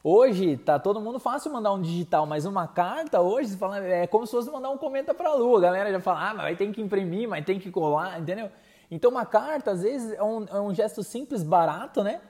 Hoje 0.03 0.57
tá 0.57 0.79
todo 0.79 0.99
mundo 0.99 1.21
fácil 1.21 1.53
mandar 1.53 1.75
um 1.75 1.83
digital, 1.83 2.25
mas 2.25 2.47
uma 2.47 2.67
carta 2.67 3.21
hoje 3.21 3.55
fala, 3.55 3.85
é 3.85 4.07
como 4.07 4.27
se 4.27 4.33
fosse 4.33 4.51
mandar 4.51 4.71
um 4.71 4.79
comenta 4.79 5.13
para 5.13 5.29
a 5.29 5.35
lua. 5.35 5.59
A 5.59 5.61
galera 5.61 5.93
já 5.93 6.01
fala, 6.01 6.31
ah, 6.31 6.35
mas 6.35 6.57
ter 6.57 6.73
que 6.73 6.81
imprimir, 6.81 7.29
mas 7.29 7.45
tem 7.45 7.61
que 7.61 7.71
colar, 7.71 8.19
entendeu? 8.19 8.49
Então 8.91 9.11
uma 9.11 9.27
carta 9.27 9.73
às 9.73 9.83
vezes 9.83 10.11
é 10.13 10.23
um, 10.23 10.47
é 10.47 10.59
um 10.59 10.73
gesto 10.73 11.03
simples, 11.03 11.43
barato, 11.43 12.03
né? 12.03 12.23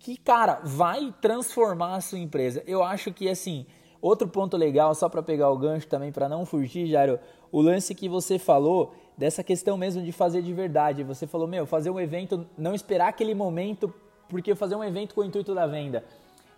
Que 0.00 0.16
cara 0.16 0.58
vai 0.64 1.14
transformar 1.20 1.94
a 1.94 2.00
sua 2.00 2.18
empresa. 2.18 2.60
Eu 2.66 2.82
acho 2.82 3.12
que 3.12 3.28
assim 3.28 3.66
outro 4.02 4.26
ponto 4.26 4.56
legal, 4.56 4.92
só 4.96 5.08
para 5.08 5.22
pegar 5.22 5.48
o 5.48 5.56
gancho 5.56 5.86
também 5.86 6.10
para 6.10 6.28
não 6.28 6.44
fugir, 6.44 6.88
Jairo, 6.88 7.20
o 7.52 7.60
lance 7.60 7.94
que 7.94 8.08
você 8.08 8.36
falou 8.36 8.92
dessa 9.18 9.42
questão 9.42 9.76
mesmo 9.76 10.00
de 10.00 10.12
fazer 10.12 10.40
de 10.40 10.54
verdade. 10.54 11.02
Você 11.02 11.26
falou, 11.26 11.48
meu, 11.48 11.66
fazer 11.66 11.90
um 11.90 11.98
evento, 11.98 12.46
não 12.56 12.72
esperar 12.72 13.08
aquele 13.08 13.34
momento, 13.34 13.92
porque 14.28 14.54
fazer 14.54 14.76
um 14.76 14.84
evento 14.84 15.14
com 15.14 15.22
o 15.22 15.24
intuito 15.24 15.54
da 15.54 15.66
venda. 15.66 16.04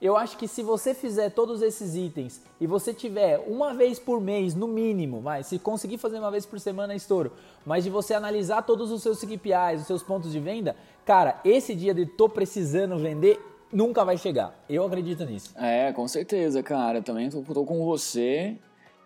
Eu 0.00 0.16
acho 0.16 0.38
que 0.38 0.48
se 0.48 0.62
você 0.62 0.94
fizer 0.94 1.30
todos 1.30 1.60
esses 1.60 1.94
itens 1.94 2.40
e 2.58 2.66
você 2.66 2.94
tiver 2.94 3.38
uma 3.46 3.74
vez 3.74 3.98
por 3.98 4.18
mês, 4.18 4.54
no 4.54 4.66
mínimo, 4.66 5.20
mas 5.20 5.46
se 5.46 5.58
conseguir 5.58 5.98
fazer 5.98 6.18
uma 6.18 6.30
vez 6.30 6.46
por 6.46 6.58
semana 6.58 6.94
é 6.94 6.96
estouro, 6.96 7.32
mas 7.66 7.84
de 7.84 7.90
você 7.90 8.14
analisar 8.14 8.62
todos 8.62 8.90
os 8.90 9.02
seus 9.02 9.20
KPIs, 9.20 9.82
os 9.82 9.86
seus 9.86 10.02
pontos 10.02 10.32
de 10.32 10.40
venda, 10.40 10.74
cara, 11.04 11.38
esse 11.44 11.74
dia 11.74 11.92
de 11.92 12.06
tô 12.06 12.30
precisando 12.30 12.96
vender 12.98 13.38
nunca 13.70 14.02
vai 14.02 14.16
chegar. 14.16 14.58
Eu 14.68 14.84
acredito 14.84 15.24
nisso. 15.24 15.52
É, 15.56 15.92
com 15.92 16.08
certeza, 16.08 16.62
cara. 16.62 17.02
Também 17.02 17.28
tô, 17.28 17.42
tô 17.42 17.64
com 17.64 17.84
você. 17.84 18.56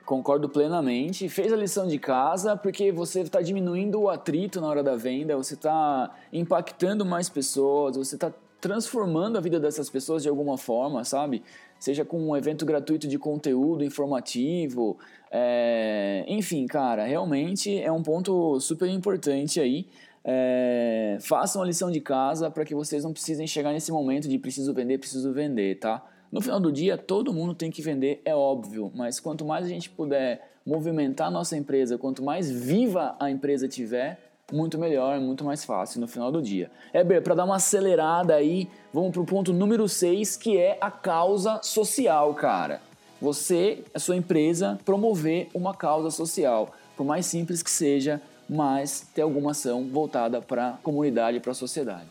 Concordo 0.05 0.49
plenamente. 0.49 1.29
Fez 1.29 1.53
a 1.53 1.57
lição 1.57 1.87
de 1.87 1.99
casa 1.99 2.57
porque 2.57 2.93
você 2.93 3.21
está 3.21 3.41
diminuindo 3.41 4.01
o 4.01 4.11
atrito 4.11 4.61
na 4.61 4.69
hora 4.69 4.83
da 4.83 4.97
venda, 4.97 5.37
você 5.37 5.55
está 5.55 6.15
impactando 6.33 7.05
mais 7.07 7.29
pessoas, 7.29 7.97
você 7.97 8.15
está 8.15 8.33
transformando 8.61 9.37
a 9.37 9.41
vida 9.41 9.61
dessas 9.61 9.91
pessoas 9.91 10.23
de 10.23 10.29
alguma 10.29 10.57
forma, 10.57 11.05
sabe? 11.05 11.43
Seja 11.79 12.05
com 12.05 12.19
um 12.19 12.37
evento 12.37 12.65
gratuito 12.65 13.07
de 13.07 13.19
conteúdo 13.19 13.85
informativo, 13.85 14.99
é... 15.31 16.25
enfim, 16.27 16.67
cara, 16.67 17.05
realmente 17.05 17.79
é 17.79 17.93
um 17.93 18.03
ponto 18.03 18.59
super 18.61 18.89
importante 18.89 19.61
aí. 19.61 19.87
É... 20.25 21.19
Façam 21.21 21.61
a 21.61 21.67
lição 21.67 21.91
de 21.91 22.01
casa 22.01 22.51
para 22.51 22.65
que 22.65 22.75
vocês 22.75 23.05
não 23.05 23.13
precisem 23.13 23.47
chegar 23.47 23.71
nesse 23.71 23.93
momento 23.93 24.29
de 24.29 24.39
preciso 24.39 24.73
vender, 24.73 24.97
preciso 24.97 25.31
vender, 25.31 25.79
tá? 25.79 26.03
No 26.35 26.41
final 26.41 26.59
do 26.59 26.73
dia, 26.73 26.99
todo 26.99 27.33
mundo 27.33 27.55
tem 27.55 27.71
que 27.71 27.81
vender, 27.81 28.21
é 28.25 28.35
óbvio, 28.35 28.91
mas 28.93 29.21
quanto 29.21 29.45
mais 29.45 29.65
a 29.65 29.69
gente 29.69 29.89
puder 29.89 30.59
movimentar 30.67 31.29
a 31.29 31.31
nossa 31.31 31.57
empresa, 31.57 31.97
quanto 31.97 32.25
mais 32.25 32.51
viva 32.51 33.15
a 33.21 33.31
empresa 33.31 33.69
tiver, 33.69 34.19
muito 34.53 34.77
melhor, 34.77 35.21
muito 35.21 35.45
mais 35.45 35.65
fácil 35.65 36.01
no 36.01 36.09
final 36.09 36.33
do 36.33 36.43
dia. 36.43 36.73
Heber, 36.93 37.23
para 37.23 37.37
dar 37.37 37.45
uma 37.45 37.55
acelerada 37.55 38.35
aí, 38.35 38.69
vamos 38.93 39.13
para 39.13 39.21
o 39.21 39.25
ponto 39.25 39.53
número 39.53 39.89
6, 39.89 40.37
que 40.37 40.59
é 40.59 40.77
a 40.81 40.91
causa 40.91 41.61
social, 41.63 42.35
cara. 42.35 42.81
Você, 43.21 43.85
a 43.95 44.01
sua 44.01 44.17
empresa, 44.17 44.77
promover 44.85 45.47
uma 45.55 45.73
causa 45.73 46.11
social, 46.11 46.75
por 46.97 47.07
mais 47.07 47.27
simples 47.27 47.63
que 47.63 47.71
seja, 47.71 48.21
mas 48.51 49.07
ter 49.15 49.23
alguma 49.23 49.53
ação 49.53 49.85
voltada 49.85 50.43
para 50.43 50.71
a 50.71 50.73
comunidade, 50.79 51.39
para 51.39 51.53
a 51.53 51.55
sociedade. 51.55 52.09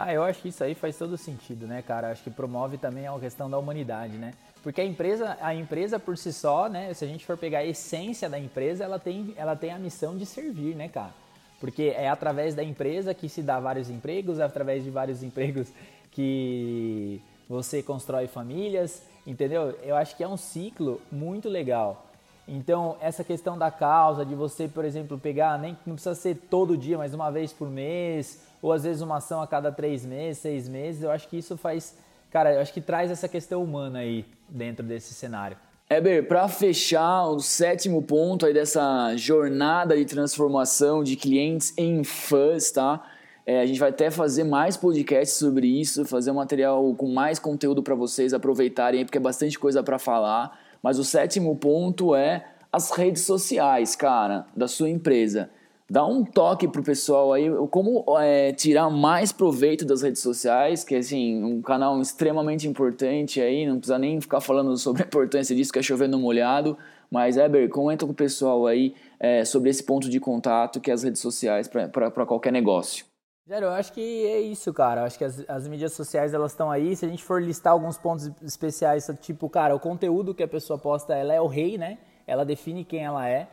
Ah, 0.00 0.14
eu 0.14 0.22
acho 0.22 0.40
que 0.40 0.50
isso 0.50 0.62
aí 0.62 0.76
faz 0.76 0.96
todo 0.96 1.18
sentido, 1.18 1.66
né, 1.66 1.82
cara? 1.82 2.12
Acho 2.12 2.22
que 2.22 2.30
promove 2.30 2.78
também 2.78 3.08
a 3.08 3.18
questão 3.18 3.50
da 3.50 3.58
humanidade, 3.58 4.16
né? 4.16 4.32
Porque 4.62 4.80
a 4.80 4.84
empresa, 4.84 5.36
a 5.40 5.52
empresa 5.52 5.98
por 5.98 6.16
si 6.16 6.32
só, 6.32 6.68
né, 6.68 6.94
se 6.94 7.04
a 7.04 7.08
gente 7.08 7.26
for 7.26 7.36
pegar 7.36 7.58
a 7.58 7.66
essência 7.66 8.30
da 8.30 8.38
empresa, 8.38 8.84
ela 8.84 9.00
tem, 9.00 9.34
ela 9.36 9.56
tem 9.56 9.72
a 9.72 9.78
missão 9.78 10.16
de 10.16 10.24
servir, 10.24 10.76
né, 10.76 10.88
cara? 10.88 11.12
Porque 11.58 11.92
é 11.96 12.08
através 12.08 12.54
da 12.54 12.62
empresa 12.62 13.12
que 13.12 13.28
se 13.28 13.42
dá 13.42 13.58
vários 13.58 13.90
empregos, 13.90 14.38
é 14.38 14.44
através 14.44 14.84
de 14.84 14.90
vários 14.90 15.20
empregos 15.24 15.66
que 16.12 17.20
você 17.48 17.82
constrói 17.82 18.28
famílias, 18.28 19.02
entendeu? 19.26 19.76
Eu 19.82 19.96
acho 19.96 20.16
que 20.16 20.22
é 20.22 20.28
um 20.28 20.36
ciclo 20.36 21.02
muito 21.10 21.48
legal. 21.48 22.06
Então, 22.46 22.96
essa 23.00 23.24
questão 23.24 23.58
da 23.58 23.68
causa, 23.72 24.24
de 24.24 24.36
você, 24.36 24.68
por 24.68 24.84
exemplo, 24.84 25.18
pegar, 25.18 25.58
nem 25.58 25.76
não 25.84 25.94
precisa 25.94 26.14
ser 26.14 26.36
todo 26.48 26.76
dia, 26.76 26.96
mas 26.96 27.12
uma 27.12 27.32
vez 27.32 27.52
por 27.52 27.68
mês, 27.68 28.46
ou 28.60 28.72
às 28.72 28.84
vezes 28.84 29.02
uma 29.02 29.16
ação 29.16 29.40
a 29.40 29.46
cada 29.46 29.70
três 29.70 30.04
meses, 30.04 30.38
seis 30.38 30.68
meses, 30.68 31.02
eu 31.02 31.10
acho 31.10 31.28
que 31.28 31.38
isso 31.38 31.56
faz. 31.56 31.96
Cara, 32.30 32.52
eu 32.54 32.60
acho 32.60 32.72
que 32.72 32.80
traz 32.80 33.10
essa 33.10 33.28
questão 33.28 33.62
humana 33.62 34.00
aí 34.00 34.24
dentro 34.48 34.84
desse 34.84 35.14
cenário. 35.14 35.56
Eber, 35.90 36.28
para 36.28 36.46
fechar 36.48 37.26
o 37.28 37.40
sétimo 37.40 38.02
ponto 38.02 38.44
aí 38.44 38.52
dessa 38.52 39.16
jornada 39.16 39.96
de 39.96 40.04
transformação 40.04 41.02
de 41.02 41.16
clientes 41.16 41.72
em 41.78 42.04
fãs, 42.04 42.70
tá? 42.70 43.02
É, 43.46 43.62
a 43.62 43.66
gente 43.66 43.80
vai 43.80 43.88
até 43.88 44.10
fazer 44.10 44.44
mais 44.44 44.76
podcasts 44.76 45.38
sobre 45.38 45.66
isso, 45.66 46.04
fazer 46.04 46.30
um 46.30 46.34
material 46.34 46.94
com 46.94 47.08
mais 47.08 47.38
conteúdo 47.38 47.82
para 47.82 47.94
vocês 47.94 48.34
aproveitarem, 48.34 49.06
porque 49.06 49.16
é 49.16 49.20
bastante 49.20 49.58
coisa 49.58 49.82
para 49.82 49.98
falar. 49.98 50.60
Mas 50.82 50.98
o 50.98 51.04
sétimo 51.04 51.56
ponto 51.56 52.14
é 52.14 52.44
as 52.70 52.90
redes 52.90 53.22
sociais, 53.22 53.96
cara, 53.96 54.44
da 54.54 54.68
sua 54.68 54.90
empresa 54.90 55.48
dá 55.90 56.04
um 56.06 56.24
toque 56.24 56.68
pro 56.68 56.82
pessoal 56.82 57.32
aí, 57.32 57.48
como 57.70 58.04
é, 58.20 58.52
tirar 58.52 58.90
mais 58.90 59.32
proveito 59.32 59.84
das 59.84 60.02
redes 60.02 60.20
sociais, 60.20 60.84
que 60.84 60.94
é 60.94 60.98
assim, 60.98 61.42
um 61.42 61.62
canal 61.62 62.00
extremamente 62.00 62.68
importante 62.68 63.40
aí, 63.40 63.66
não 63.66 63.78
precisa 63.78 63.98
nem 63.98 64.20
ficar 64.20 64.40
falando 64.40 64.76
sobre 64.76 65.02
a 65.02 65.06
importância 65.06 65.56
disso, 65.56 65.72
que 65.72 65.78
é 65.78 65.82
chover 65.82 66.08
no 66.08 66.18
molhado, 66.18 66.76
mas 67.10 67.36
Eber, 67.36 67.68
comenta 67.70 68.04
com 68.04 68.12
o 68.12 68.14
pessoal 68.14 68.66
aí 68.66 68.94
é, 69.18 69.44
sobre 69.44 69.70
esse 69.70 69.82
ponto 69.82 70.10
de 70.10 70.20
contato 70.20 70.80
que 70.80 70.90
é 70.90 70.94
as 70.94 71.02
redes 71.02 71.22
sociais 71.22 71.68
para 71.68 72.26
qualquer 72.26 72.52
negócio. 72.52 73.06
Jairo, 73.48 73.64
eu 73.64 73.72
acho 73.72 73.94
que 73.94 74.26
é 74.26 74.40
isso, 74.40 74.74
cara. 74.74 75.00
Eu 75.00 75.04
acho 75.06 75.16
que 75.16 75.24
as, 75.24 75.42
as 75.48 75.66
mídias 75.66 75.94
sociais 75.94 76.34
elas 76.34 76.52
estão 76.52 76.70
aí. 76.70 76.94
Se 76.94 77.06
a 77.06 77.08
gente 77.08 77.24
for 77.24 77.42
listar 77.42 77.72
alguns 77.72 77.96
pontos 77.96 78.30
especiais, 78.42 79.10
tipo, 79.22 79.48
cara, 79.48 79.74
o 79.74 79.80
conteúdo 79.80 80.34
que 80.34 80.42
a 80.42 80.48
pessoa 80.48 80.78
posta, 80.78 81.14
ela 81.14 81.32
é 81.32 81.40
o 81.40 81.46
rei, 81.46 81.78
né? 81.78 81.96
Ela 82.26 82.44
define 82.44 82.84
quem 82.84 83.06
ela 83.06 83.26
é. 83.26 83.48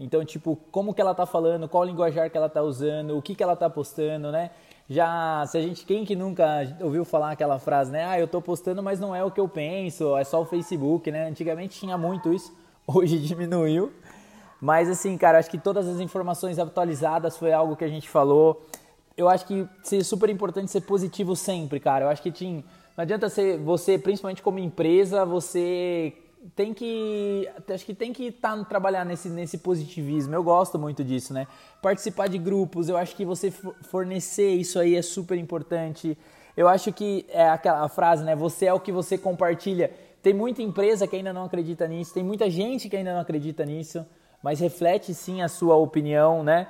Então, 0.00 0.24
tipo, 0.24 0.56
como 0.72 0.94
que 0.94 1.00
ela 1.00 1.14
tá 1.14 1.26
falando, 1.26 1.68
qual 1.68 1.84
linguajar 1.84 2.30
que 2.30 2.36
ela 2.36 2.48
tá 2.48 2.62
usando, 2.62 3.16
o 3.16 3.22
que 3.22 3.34
que 3.34 3.42
ela 3.42 3.54
tá 3.54 3.68
postando, 3.68 4.32
né? 4.32 4.50
Já, 4.88 5.44
se 5.46 5.58
a 5.58 5.60
gente, 5.60 5.84
quem 5.84 6.04
que 6.04 6.16
nunca 6.16 6.76
ouviu 6.80 7.04
falar 7.04 7.32
aquela 7.32 7.58
frase, 7.58 7.92
né? 7.92 8.04
Ah, 8.06 8.18
eu 8.18 8.26
tô 8.26 8.40
postando, 8.40 8.82
mas 8.82 8.98
não 8.98 9.14
é 9.14 9.22
o 9.22 9.30
que 9.30 9.38
eu 9.38 9.48
penso, 9.48 10.16
é 10.16 10.24
só 10.24 10.40
o 10.40 10.44
Facebook, 10.46 11.10
né? 11.10 11.28
Antigamente 11.28 11.78
tinha 11.78 11.96
muito 11.98 12.32
isso, 12.32 12.52
hoje 12.88 13.18
diminuiu. 13.18 13.92
Mas 14.60 14.88
assim, 14.88 15.16
cara, 15.16 15.38
acho 15.38 15.50
que 15.50 15.58
todas 15.58 15.86
as 15.86 16.00
informações 16.00 16.58
atualizadas 16.58 17.36
foi 17.36 17.52
algo 17.52 17.76
que 17.76 17.84
a 17.84 17.88
gente 17.88 18.08
falou 18.08 18.66
eu 19.20 19.28
acho 19.28 19.46
que 19.46 19.68
é 19.92 20.02
super 20.02 20.30
importante 20.30 20.70
ser 20.70 20.80
positivo 20.82 21.36
sempre, 21.36 21.78
cara. 21.78 22.06
Eu 22.06 22.08
acho 22.08 22.22
que 22.22 22.32
tinha, 22.32 22.64
não 22.96 23.02
adianta 23.02 23.28
ser 23.28 23.58
você, 23.58 23.98
principalmente 23.98 24.42
como 24.42 24.58
empresa, 24.58 25.24
você 25.24 26.14
tem 26.56 26.72
que 26.72 27.48
acho 27.72 27.84
que 27.84 27.94
tem 27.94 28.12
que 28.12 28.32
tá, 28.32 28.56
trabalhar 28.64 29.04
nesse, 29.04 29.28
nesse 29.28 29.58
positivismo. 29.58 30.34
Eu 30.34 30.42
gosto 30.42 30.78
muito 30.78 31.04
disso, 31.04 31.34
né? 31.34 31.46
Participar 31.82 32.28
de 32.28 32.38
grupos, 32.38 32.88
eu 32.88 32.96
acho 32.96 33.14
que 33.14 33.24
você 33.24 33.50
fornecer 33.50 34.50
isso 34.50 34.78
aí 34.78 34.96
é 34.96 35.02
super 35.02 35.36
importante. 35.36 36.16
Eu 36.56 36.68
acho 36.68 36.92
que 36.92 37.26
é 37.28 37.48
aquela 37.48 37.88
frase, 37.88 38.24
né? 38.24 38.34
Você 38.34 38.66
é 38.66 38.72
o 38.72 38.80
que 38.80 38.90
você 38.90 39.18
compartilha. 39.18 39.90
Tem 40.22 40.34
muita 40.34 40.62
empresa 40.62 41.06
que 41.06 41.16
ainda 41.16 41.32
não 41.32 41.44
acredita 41.44 41.86
nisso, 41.86 42.12
tem 42.12 42.22
muita 42.22 42.50
gente 42.50 42.88
que 42.88 42.96
ainda 42.96 43.14
não 43.14 43.20
acredita 43.20 43.64
nisso, 43.64 44.04
mas 44.42 44.60
reflete 44.60 45.14
sim 45.14 45.40
a 45.40 45.48
sua 45.48 45.76
opinião, 45.76 46.42
né? 46.42 46.66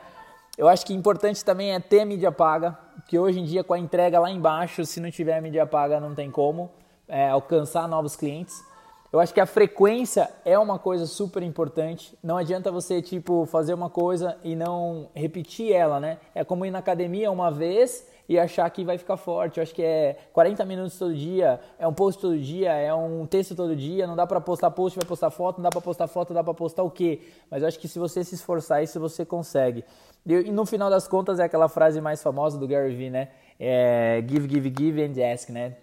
Eu 0.57 0.69
acho 0.69 0.85
que 0.85 0.93
importante 0.93 1.45
também 1.45 1.73
é 1.73 1.81
ter 1.81 2.05
mídia 2.05 2.31
paga, 2.31 2.79
que 3.09 3.19
hoje 3.19 3.41
em 3.41 3.45
dia 3.45 3.65
com 3.65 3.73
a 3.73 3.79
entrega 3.79 4.21
lá 4.21 4.31
embaixo, 4.31 4.85
se 4.85 5.01
não 5.01 5.11
tiver 5.11 5.41
mídia 5.41 5.67
paga 5.67 5.99
não 5.99 6.15
tem 6.15 6.31
como 6.31 6.71
é, 7.09 7.29
alcançar 7.29 7.89
novos 7.89 8.15
clientes. 8.15 8.63
Eu 9.13 9.19
acho 9.19 9.35
que 9.35 9.41
a 9.41 9.47
frequência 9.47 10.31
é 10.45 10.57
uma 10.57 10.79
coisa 10.79 11.05
super 11.05 11.43
importante. 11.43 12.17
Não 12.23 12.37
adianta 12.37 12.71
você 12.71 13.03
tipo 13.03 13.45
fazer 13.45 13.75
uma 13.75 13.91
coisa 13.91 14.39
e 14.45 14.55
não 14.55 15.09
repetir 15.13 15.73
ela, 15.73 15.99
né? 15.99 16.19
É 16.33 16.45
como 16.45 16.65
ir 16.65 16.71
na 16.71 16.79
academia 16.79 17.29
uma 17.29 17.51
vez 17.51 18.07
e 18.29 18.39
achar 18.39 18.71
que 18.71 18.85
vai 18.85 18.97
ficar 18.97 19.17
forte. 19.17 19.59
Eu 19.59 19.65
acho 19.65 19.75
que 19.75 19.83
é 19.83 20.17
40 20.33 20.65
minutos 20.65 20.97
todo 20.97 21.13
dia, 21.13 21.59
é 21.77 21.89
um 21.89 21.93
post 21.93 22.21
todo 22.21 22.39
dia, 22.39 22.73
é 22.73 22.95
um 22.95 23.27
texto 23.27 23.57
todo 23.57 23.75
dia, 23.75 24.07
não 24.07 24.15
dá 24.15 24.25
para 24.25 24.41
postar 24.41 24.71
post, 24.71 24.97
vai 24.97 25.05
postar 25.05 25.31
foto, 25.31 25.57
não 25.57 25.65
dá 25.65 25.71
para 25.71 25.81
postar 25.81 26.07
foto, 26.07 26.33
dá 26.33 26.45
para 26.45 26.55
postar 26.55 26.85
o 26.85 26.91
quê? 26.93 27.23
Mas 27.51 27.63
eu 27.63 27.69
acho 27.69 27.81
que 27.81 27.89
se 27.89 27.99
você 27.99 28.23
se 28.23 28.37
esforçar 28.37 28.81
isso, 28.85 29.01
você 29.01 29.25
consegue. 29.25 29.85
E, 30.25 30.53
no 30.53 30.65
final 30.65 30.89
das 30.89 31.09
contas 31.09 31.41
é 31.41 31.43
aquela 31.43 31.69
frase 31.69 32.01
mais 32.01 32.23
famosa 32.23 32.57
do 32.57 32.69
Gary 32.69 32.95
Vee, 32.95 33.11
né? 33.11 33.31
É, 33.63 34.25
give, 34.27 34.49
give, 34.49 34.73
give 34.75 35.03
and 35.03 35.33
ask, 35.33 35.51
né? 35.51 35.77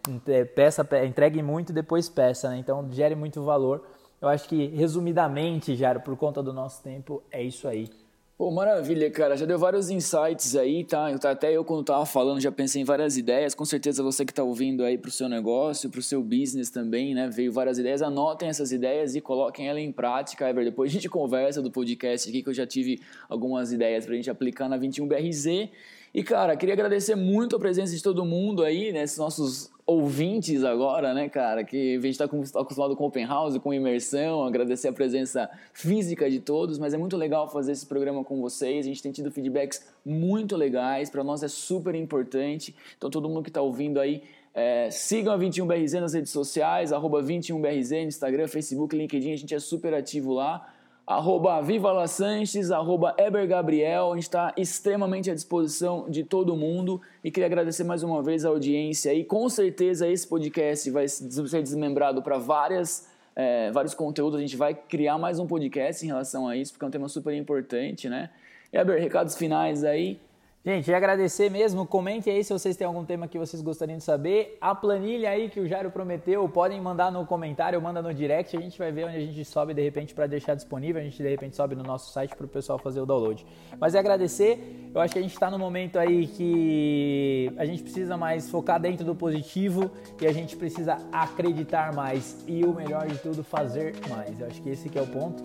Peça, 0.55 0.87
entregue 1.05 1.43
muito 1.43 1.69
e 1.69 1.73
depois 1.73 2.09
peça, 2.09 2.49
né? 2.49 2.57
Então 2.57 2.91
gere 2.91 3.13
muito 3.13 3.43
valor. 3.43 3.85
Eu 4.19 4.27
acho 4.27 4.49
que 4.49 4.65
resumidamente, 4.69 5.75
já 5.75 5.93
por 5.99 6.17
conta 6.17 6.41
do 6.41 6.51
nosso 6.51 6.81
tempo, 6.81 7.21
é 7.31 7.43
isso 7.43 7.67
aí. 7.67 7.87
Pô, 8.35 8.51
maravilha, 8.51 9.09
cara. 9.09 9.35
Já 9.35 9.45
deu 9.47 9.57
vários 9.57 9.89
insights 9.89 10.55
aí, 10.55 10.83
tá? 10.83 11.07
Até 11.07 11.51
eu, 11.51 11.63
quando 11.63 11.83
tava 11.83 12.05
falando, 12.05 12.39
já 12.39 12.51
pensei 12.51 12.81
em 12.81 12.85
várias 12.85 13.17
ideias. 13.17 13.55
Com 13.55 13.65
certeza 13.65 14.03
você 14.03 14.23
que 14.25 14.33
tá 14.33 14.43
ouvindo 14.43 14.83
aí 14.83 14.95
pro 14.95 15.09
seu 15.09 15.27
negócio, 15.27 15.89
pro 15.89 16.03
seu 16.03 16.21
business 16.21 16.69
também, 16.69 17.15
né? 17.15 17.27
Veio 17.29 17.51
várias 17.51 17.79
ideias. 17.79 18.01
Anotem 18.03 18.47
essas 18.47 18.71
ideias 18.71 19.15
e 19.15 19.21
coloquem 19.21 19.69
ela 19.69 19.79
em 19.79 19.91
prática, 19.91 20.47
Ever. 20.47 20.65
Depois 20.65 20.91
a 20.91 20.93
gente 20.93 21.09
conversa 21.09 21.63
do 21.63 21.71
podcast 21.71 22.29
aqui, 22.29 22.43
que 22.43 22.49
eu 22.49 22.53
já 22.53 22.67
tive 22.67 23.01
algumas 23.27 23.71
ideias 23.71 24.05
pra 24.05 24.13
gente 24.13 24.29
aplicar 24.29 24.69
na 24.69 24.77
21BRZ. 24.77 25.69
E, 26.17 26.23
cara, 26.23 26.57
queria 26.57 26.73
agradecer 26.73 27.13
muito 27.13 27.55
a 27.55 27.59
presença 27.59 27.95
de 27.95 28.01
todo 28.01 28.25
mundo 28.25 28.63
aí, 28.63 28.91
né? 28.91 29.03
Esses 29.03 29.19
nossos 29.19 29.69
ouvintes 29.85 30.63
agora, 30.63 31.13
né, 31.13 31.29
cara? 31.29 31.63
Que 31.63 31.95
a 31.95 32.01
gente 32.01 32.19
está 32.19 32.25
acostumado 32.25 32.95
com 32.95 33.05
open 33.05 33.23
house, 33.23 33.55
com 33.59 33.71
imersão, 33.71 34.43
agradecer 34.43 34.87
a 34.87 34.91
presença 34.91 35.47
física 35.73 36.27
de 36.27 36.39
todos, 36.39 36.79
mas 36.79 36.95
é 36.95 36.97
muito 36.97 37.15
legal 37.15 37.47
fazer 37.47 37.73
esse 37.73 37.85
programa 37.85 38.23
com 38.23 38.41
vocês. 38.41 38.83
A 38.83 38.89
gente 38.89 39.03
tem 39.03 39.11
tido 39.11 39.29
feedbacks 39.29 39.85
muito 40.03 40.57
legais, 40.57 41.07
para 41.07 41.23
nós 41.23 41.43
é 41.43 41.47
super 41.47 41.93
importante. 41.93 42.75
Então, 42.97 43.11
todo 43.11 43.29
mundo 43.29 43.43
que 43.43 43.51
está 43.51 43.61
ouvindo 43.61 43.99
aí, 43.99 44.23
é, 44.55 44.89
sigam 44.89 45.31
a 45.31 45.37
21BRZ 45.37 45.99
nas 45.99 46.15
redes 46.15 46.31
sociais, 46.31 46.91
arroba 46.91 47.21
21BRZ 47.21 48.01
no 48.01 48.07
Instagram, 48.07 48.47
Facebook, 48.47 48.97
LinkedIn, 48.97 49.33
a 49.33 49.37
gente 49.37 49.53
é 49.53 49.59
super 49.59 49.93
ativo 49.93 50.33
lá 50.33 50.67
arroba 51.07 51.61
Viva 51.61 52.05
Sanches, 52.05 52.69
arroba 52.69 53.15
Eber 53.17 53.47
Gabriel. 53.47 54.11
A 54.11 54.15
gente 54.15 54.23
está 54.23 54.53
extremamente 54.57 55.31
à 55.31 55.33
disposição 55.33 56.05
de 56.09 56.25
todo 56.25 56.53
mundo 56.57 57.01
e 57.23 57.31
queria 57.31 57.47
agradecer 57.47 57.85
mais 57.85 58.03
uma 58.03 58.21
vez 58.21 58.43
a 58.43 58.49
audiência. 58.49 59.13
E 59.13 59.23
com 59.23 59.47
certeza 59.47 60.05
esse 60.05 60.27
podcast 60.27 60.91
vai 60.91 61.07
ser 61.07 61.63
desmembrado 61.63 62.21
para 62.21 62.37
várias. 62.37 63.07
É, 63.33 63.69
vários 63.71 63.93
conteúdos, 63.93 64.39
a 64.39 64.41
gente 64.41 64.57
vai 64.57 64.73
criar 64.73 65.19
mais 65.19 65.37
um 65.37 65.45
podcast 65.45 66.03
em 66.03 66.07
relação 66.07 66.47
a 66.47 66.57
isso, 66.57 66.73
porque 66.73 66.83
é 66.83 66.87
um 66.87 66.91
tema 66.91 67.07
super 67.07 67.31
importante, 67.35 68.09
né? 68.09 68.31
Eber, 68.73 68.99
recados 68.99 69.35
finais 69.35 69.83
aí. 69.83 70.19
Gente, 70.67 70.93
agradecer 70.93 71.49
mesmo. 71.49 71.87
Comente 71.87 72.29
aí 72.29 72.43
se 72.43 72.51
vocês 72.51 72.75
têm 72.75 72.85
algum 72.85 73.05
tema 73.05 73.25
que 73.25 73.39
vocês 73.39 73.61
gostariam 73.61 73.97
de 73.97 74.03
saber. 74.03 74.57
A 74.59 74.75
planilha 74.75 75.29
aí 75.29 75.49
que 75.49 75.61
o 75.61 75.65
Jairo 75.65 75.89
prometeu, 75.89 76.49
podem 76.49 76.81
mandar 76.81 77.09
no 77.09 77.25
comentário, 77.25 77.81
manda 77.81 78.01
no 78.01 78.13
direct. 78.13 78.57
A 78.57 78.59
gente 78.59 78.77
vai 78.77 78.91
ver 78.91 79.05
onde 79.05 79.15
a 79.15 79.19
gente 79.21 79.45
sobe 79.45 79.73
de 79.73 79.81
repente 79.81 80.13
para 80.13 80.27
deixar 80.27 80.55
disponível. 80.55 81.01
A 81.01 81.05
gente 81.05 81.23
de 81.23 81.29
repente 81.29 81.55
sobe 81.55 81.73
no 81.73 81.83
nosso 81.83 82.11
site 82.11 82.35
para 82.35 82.45
o 82.45 82.49
pessoal 82.49 82.77
fazer 82.77 82.99
o 82.99 83.05
download. 83.05 83.45
Mas 83.79 83.95
é 83.95 83.99
agradecer. 83.99 84.91
Eu 84.93 84.99
acho 84.99 85.13
que 85.13 85.19
a 85.19 85.21
gente 85.21 85.33
está 85.33 85.49
no 85.49 85.57
momento 85.57 85.97
aí 85.97 86.27
que 86.27 87.49
a 87.55 87.63
gente 87.63 87.81
precisa 87.81 88.17
mais 88.17 88.49
focar 88.49 88.77
dentro 88.77 89.05
do 89.05 89.15
positivo 89.15 89.89
e 90.21 90.27
a 90.27 90.33
gente 90.33 90.57
precisa 90.57 90.97
acreditar 91.13 91.93
mais. 91.93 92.43
E 92.45 92.65
o 92.65 92.73
melhor 92.73 93.07
de 93.07 93.17
tudo, 93.19 93.41
fazer 93.41 93.95
mais. 94.09 94.37
Eu 94.37 94.47
acho 94.47 94.61
que 94.61 94.67
esse 94.67 94.89
que 94.89 94.99
é 94.99 95.01
o 95.01 95.07
ponto 95.07 95.41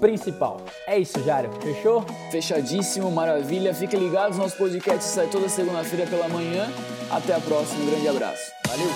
principal. 0.00 0.60
É 0.86 0.98
isso, 0.98 1.22
Jário. 1.22 1.50
Fechou? 1.60 2.04
Fechadíssimo, 2.30 3.10
maravilha. 3.10 3.74
Fiquem 3.74 4.00
ligados, 4.00 4.38
nosso 4.38 4.56
podcast 4.56 5.04
sai 5.04 5.26
toda 5.26 5.48
segunda-feira 5.48 6.06
pela 6.06 6.28
manhã. 6.28 6.68
Até 7.10 7.34
a 7.34 7.40
próxima, 7.40 7.82
um 7.82 7.86
grande 7.86 8.08
abraço. 8.08 8.52
Valeu! 8.66 8.88